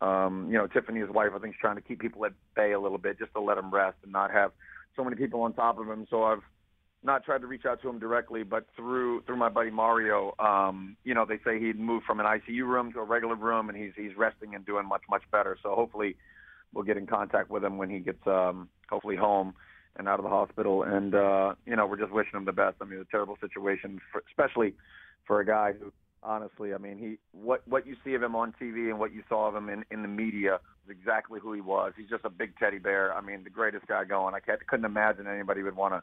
um 0.00 0.48
you 0.50 0.58
know 0.58 0.66
Tiffany 0.66 1.00
his 1.00 1.10
wife 1.10 1.30
I 1.34 1.38
think 1.38 1.54
is 1.54 1.60
trying 1.60 1.76
to 1.76 1.82
keep 1.82 2.00
people 2.00 2.24
at 2.24 2.32
bay 2.56 2.72
a 2.72 2.80
little 2.80 2.98
bit 2.98 3.18
just 3.18 3.32
to 3.34 3.40
let 3.40 3.58
him 3.58 3.72
rest 3.72 3.96
and 4.02 4.12
not 4.12 4.30
have 4.30 4.52
so 4.96 5.04
many 5.04 5.16
people 5.16 5.42
on 5.42 5.52
top 5.52 5.78
of 5.78 5.88
him. 5.88 6.06
So 6.10 6.24
I've 6.24 6.42
not 7.04 7.24
tried 7.24 7.42
to 7.42 7.46
reach 7.46 7.66
out 7.66 7.82
to 7.82 7.88
him 7.88 7.98
directly, 7.98 8.42
but 8.42 8.66
through 8.74 9.22
through 9.22 9.36
my 9.36 9.50
buddy 9.50 9.70
Mario, 9.70 10.34
um, 10.38 10.96
you 11.04 11.14
know, 11.14 11.26
they 11.26 11.38
say 11.44 11.60
he'd 11.60 11.78
moved 11.78 12.06
from 12.06 12.18
an 12.18 12.26
ICU 12.26 12.66
room 12.66 12.92
to 12.94 13.00
a 13.00 13.04
regular 13.04 13.36
room, 13.36 13.68
and 13.68 13.76
he's 13.76 13.92
he's 13.94 14.16
resting 14.16 14.54
and 14.54 14.64
doing 14.64 14.86
much 14.88 15.02
much 15.08 15.22
better. 15.30 15.56
So 15.62 15.74
hopefully, 15.74 16.16
we'll 16.72 16.84
get 16.84 16.96
in 16.96 17.06
contact 17.06 17.50
with 17.50 17.62
him 17.62 17.76
when 17.76 17.90
he 17.90 17.98
gets 17.98 18.26
um, 18.26 18.68
hopefully 18.88 19.16
home 19.16 19.54
and 19.96 20.08
out 20.08 20.18
of 20.18 20.24
the 20.24 20.30
hospital. 20.30 20.82
And 20.82 21.14
uh, 21.14 21.54
you 21.66 21.76
know, 21.76 21.86
we're 21.86 21.98
just 21.98 22.12
wishing 22.12 22.36
him 22.38 22.44
the 22.44 22.52
best. 22.52 22.76
I 22.80 22.84
mean, 22.84 23.00
a 23.00 23.04
terrible 23.04 23.36
situation, 23.40 24.00
for, 24.12 24.22
especially 24.28 24.74
for 25.26 25.40
a 25.40 25.46
guy 25.46 25.72
who, 25.78 25.92
honestly, 26.22 26.74
I 26.74 26.78
mean, 26.78 26.98
he 26.98 27.16
what 27.32 27.66
what 27.66 27.86
you 27.86 27.96
see 28.04 28.14
of 28.14 28.22
him 28.22 28.36
on 28.36 28.54
TV 28.60 28.90
and 28.90 28.98
what 28.98 29.12
you 29.12 29.22
saw 29.28 29.48
of 29.48 29.54
him 29.54 29.68
in 29.68 29.84
in 29.90 30.02
the 30.02 30.08
media 30.08 30.56
is 30.84 30.90
exactly 30.90 31.40
who 31.40 31.52
he 31.52 31.60
was. 31.60 31.92
He's 31.96 32.08
just 32.08 32.24
a 32.24 32.30
big 32.30 32.56
teddy 32.58 32.78
bear. 32.78 33.14
I 33.14 33.20
mean, 33.20 33.44
the 33.44 33.50
greatest 33.50 33.86
guy 33.86 34.04
going. 34.04 34.34
I 34.34 34.40
can't, 34.40 34.64
couldn't 34.66 34.84
imagine 34.84 35.26
anybody 35.26 35.62
would 35.62 35.76
want 35.76 35.94
to 35.94 36.02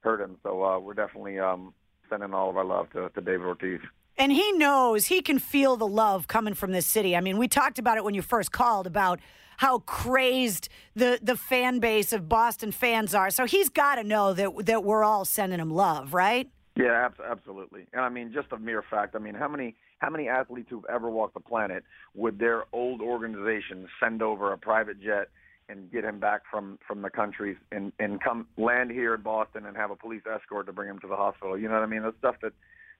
hurt 0.00 0.20
him. 0.20 0.36
So 0.42 0.64
uh, 0.64 0.78
we're 0.78 0.94
definitely 0.94 1.38
um, 1.38 1.74
sending 2.08 2.34
all 2.34 2.50
of 2.50 2.56
our 2.56 2.64
love 2.64 2.90
to, 2.92 3.08
to 3.10 3.20
David 3.20 3.46
Ortiz. 3.46 3.80
And 4.18 4.32
he 4.32 4.52
knows 4.52 5.06
he 5.06 5.22
can 5.22 5.38
feel 5.38 5.76
the 5.76 5.86
love 5.86 6.28
coming 6.28 6.54
from 6.54 6.72
this 6.72 6.86
city. 6.86 7.16
I 7.16 7.20
mean, 7.20 7.38
we 7.38 7.48
talked 7.48 7.78
about 7.78 7.96
it 7.96 8.04
when 8.04 8.14
you 8.14 8.22
first 8.22 8.52
called 8.52 8.86
about 8.86 9.20
how 9.58 9.78
crazed 9.80 10.68
the 10.94 11.18
the 11.22 11.36
fan 11.36 11.78
base 11.78 12.12
of 12.12 12.28
Boston 12.28 12.72
fans 12.72 13.14
are. 13.14 13.30
So 13.30 13.46
he's 13.46 13.68
got 13.68 13.96
to 13.96 14.04
know 14.04 14.34
that 14.34 14.66
that 14.66 14.84
we're 14.84 15.04
all 15.04 15.24
sending 15.24 15.60
him 15.60 15.70
love, 15.70 16.14
right? 16.14 16.50
Yeah, 16.76 17.10
absolutely. 17.30 17.86
And 17.92 18.02
I 18.02 18.08
mean, 18.08 18.32
just 18.32 18.50
a 18.52 18.58
mere 18.58 18.82
fact. 18.82 19.14
I 19.14 19.18
mean, 19.18 19.34
how 19.34 19.48
many 19.48 19.74
how 19.98 20.10
many 20.10 20.28
athletes 20.28 20.68
who've 20.70 20.84
ever 20.86 21.08
walked 21.10 21.34
the 21.34 21.40
planet 21.40 21.84
would 22.14 22.38
their 22.38 22.64
old 22.72 23.00
organization 23.00 23.86
send 24.02 24.22
over 24.22 24.52
a 24.52 24.58
private 24.58 25.00
jet 25.00 25.28
and 25.68 25.90
get 25.92 26.04
him 26.04 26.18
back 26.18 26.42
from 26.50 26.78
from 26.86 27.02
the 27.02 27.10
country 27.10 27.56
and 27.70 27.92
and 27.98 28.20
come 28.22 28.46
land 28.56 28.90
here 28.90 29.14
in 29.14 29.20
Boston 29.20 29.66
and 29.66 29.76
have 29.76 29.90
a 29.90 29.96
police 29.96 30.22
escort 30.26 30.66
to 30.66 30.72
bring 30.72 30.88
him 30.88 30.98
to 31.00 31.06
the 31.06 31.16
hospital. 31.16 31.58
You 31.58 31.68
know 31.68 31.74
what 31.74 31.82
I 31.82 31.86
mean? 31.86 32.02
That's 32.02 32.16
stuff 32.18 32.36
that 32.42 32.52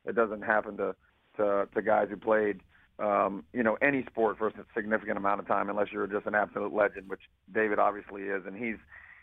that 0.05 0.15
doesn't 0.15 0.43
happen 0.43 0.77
to 0.79 0.95
to, 1.37 1.67
to 1.75 1.83
guys 1.83 2.09
who 2.11 2.17
played 2.17 2.61
um, 2.99 3.45
you 3.53 3.63
know 3.63 3.77
any 3.81 4.05
sport 4.07 4.39
for 4.39 4.49
a 4.49 4.53
significant 4.75 5.17
amount 5.17 5.41
of 5.41 5.47
time 5.47 5.69
unless 5.69 5.89
you're 5.93 6.07
just 6.07 6.27
an 6.27 6.35
absolute 6.35 6.73
legend, 6.73 7.09
which 7.09 7.23
David 7.53 7.79
obviously 7.79 8.23
is, 8.23 8.45
and 8.47 8.57
he's 8.57 8.77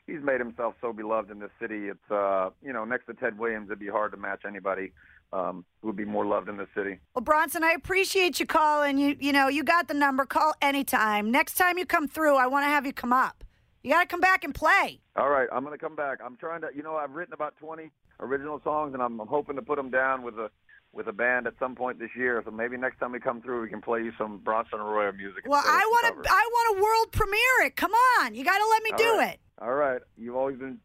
he's 0.08 0.22
made 0.24 0.40
himself 0.40 0.76
so 0.82 0.92
beloved 0.92 1.30
in 1.32 1.40
this 1.40 1.52
city. 1.62 1.88
It's 1.88 2.12
uh, 2.12 2.50
you 2.62 2.74
know 2.74 2.86
next 2.86 3.06
to 3.08 3.14
Ted 3.14 3.38
Williams, 3.38 3.68
it'd 3.70 3.80
be 3.80 3.88
hard 3.88 4.12
to 4.12 4.18
match 4.18 4.42
anybody 4.48 4.92
um, 5.32 5.64
who 5.82 5.88
would 5.88 5.96
be 5.96 6.06
more 6.06 6.26
loved 6.26 6.50
in 6.50 6.58
the 6.58 6.68
city. 6.76 7.00
Well, 7.14 7.22
Bronson, 7.22 7.64
I 7.64 7.72
appreciate 7.72 8.40
you 8.40 8.46
calling. 8.46 8.98
You 8.98 9.16
you 9.20 9.32
know 9.32 9.48
you 9.48 9.64
got 9.64 9.88
the 9.88 9.94
number. 9.94 10.26
Call 10.26 10.54
anytime. 10.62 11.32
Next 11.32 11.56
time 11.56 11.78
you 11.78 11.86
come 11.86 12.08
through, 12.08 12.36
I 12.36 12.48
want 12.48 12.66
to 12.66 12.70
have 12.70 12.86
you 12.86 12.94
come 12.94 13.14
up. 13.14 13.44
You 13.84 13.92
got 13.92 14.02
to 14.02 14.08
come 14.08 14.20
back 14.20 14.44
and 14.44 14.54
play. 14.54 15.00
All 15.16 15.30
right, 15.30 15.48
I'm 15.54 15.64
going 15.64 15.78
to 15.78 15.84
come 15.84 15.96
back. 15.96 16.20
I'm 16.24 16.36
trying 16.36 16.62
to, 16.62 16.68
you 16.76 16.84
know, 16.84 16.96
I've 16.96 17.12
written 17.12 17.34
about 17.34 17.56
20 17.58 17.90
original 18.20 18.60
songs, 18.62 18.94
and 18.94 19.02
I'm, 19.02 19.20
I'm 19.22 19.28
hoping 19.28 19.56
to 19.56 19.62
put 19.62 19.78
them 19.78 19.90
down 19.90 20.22
with 20.22 20.36
a 20.36 20.52
with 20.94 21.08
a 21.08 21.14
band 21.14 21.48
at 21.48 21.54
some 21.60 21.76
point 21.76 22.00
this 22.00 22.10
year. 22.16 22.42
So 22.44 22.52
maybe 22.52 22.78
next 22.78 23.00
time 23.00 23.12
we 23.12 23.20
come 23.20 23.42
through, 23.42 23.62
we 23.62 23.70
can 23.70 23.82
play 23.82 24.04
you 24.04 24.12
some 24.18 24.40
Bronson 24.40 24.80
Arroyo 24.80 25.12
music. 25.12 25.44
Well, 25.48 25.64
I 25.66 25.86
want 25.86 26.24
to, 26.24 26.30
I 26.30 26.50
want 26.52 26.78
to 26.78 26.84
world 26.84 27.12
premiere 27.12 27.66
it. 27.66 27.76
Come 27.76 27.92
on, 28.20 28.34
you 28.34 28.44
got 28.44 28.58
to 28.58 28.68
let 28.68 28.84
me 28.84 28.92
All 28.92 28.98
do 28.98 29.18
right. 29.20 29.34
it. 29.34 29.40
All 29.62 29.74
right, 29.74 30.02
you've 30.18 30.36
always 30.36 30.58
been 30.58 30.80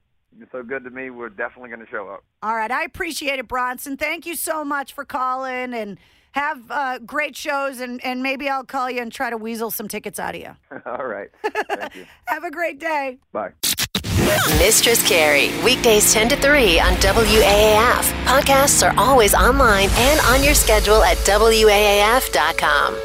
so 0.52 0.62
good 0.62 0.84
to 0.84 0.90
me. 0.90 1.10
We're 1.10 1.28
definitely 1.28 1.70
going 1.70 1.84
to 1.84 1.90
show 1.90 2.08
up. 2.08 2.24
All 2.42 2.54
right, 2.54 2.70
I 2.70 2.82
appreciate 2.84 3.38
it, 3.38 3.48
Bronson. 3.48 3.96
Thank 3.96 4.26
you 4.26 4.34
so 4.34 4.64
much 4.64 4.92
for 4.92 5.04
calling 5.04 5.72
and 5.72 5.98
have 6.32 6.70
uh, 6.70 6.98
great 6.98 7.36
shows. 7.36 7.80
And, 7.80 8.04
and 8.04 8.22
maybe 8.22 8.48
I'll 8.48 8.64
call 8.64 8.90
you 8.90 9.00
and 9.00 9.12
try 9.12 9.30
to 9.30 9.36
weasel 9.36 9.70
some 9.70 9.88
tickets 9.88 10.18
out 10.18 10.34
of 10.34 10.40
you. 10.40 10.56
All 10.86 11.06
right, 11.06 11.28
thank 11.68 11.94
you. 11.94 12.06
Have 12.26 12.44
a 12.44 12.50
great 12.50 12.78
day. 12.78 13.18
Bye. 13.32 13.52
Mistress 14.58 15.06
Carrie, 15.06 15.50
weekdays 15.64 16.12
10 16.12 16.28
to 16.30 16.36
3 16.36 16.80
on 16.80 16.92
WAAF. 16.94 18.02
Podcasts 18.24 18.88
are 18.88 18.94
always 18.98 19.34
online 19.34 19.88
and 19.92 20.20
on 20.20 20.42
your 20.42 20.54
schedule 20.54 21.02
at 21.02 21.16
WAAF.com. 21.18 22.96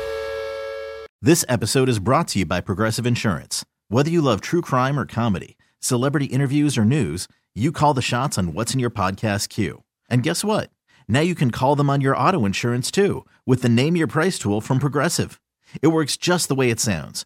This 1.22 1.44
episode 1.50 1.90
is 1.90 2.00
brought 2.00 2.30
to 2.30 2.40
you 2.40 2.46
by 2.46 2.62
Progressive 2.62 3.06
Insurance. 3.06 3.66
Whether 3.90 4.10
you 4.10 4.22
love 4.22 4.42
true 4.42 4.62
crime 4.62 4.98
or 4.98 5.06
comedy, 5.06 5.58
celebrity 5.80 6.26
interviews 6.28 6.78
or 6.78 6.86
news, 6.86 7.28
you 7.54 7.72
call 7.72 7.94
the 7.94 8.02
shots 8.02 8.38
on 8.38 8.54
what's 8.54 8.74
in 8.74 8.80
your 8.80 8.90
podcast 8.90 9.50
queue. 9.50 9.84
And 10.10 10.24
guess 10.24 10.44
what? 10.44 10.70
Now 11.08 11.20
you 11.20 11.36
can 11.36 11.52
call 11.52 11.76
them 11.76 11.90
on 11.90 12.02
your 12.02 12.16
auto 12.16 12.46
insurance 12.46 12.90
too 12.90 13.26
with 13.46 13.62
the 13.62 13.70
Name 13.70 13.96
Your 13.96 14.08
Price 14.08 14.40
tool 14.40 14.62
from 14.62 14.80
Progressive. 14.80 15.42
It 15.82 15.88
works 15.88 16.16
just 16.18 16.48
the 16.48 16.56
way 16.56 16.70
it 16.70 16.80
sounds. 16.80 17.26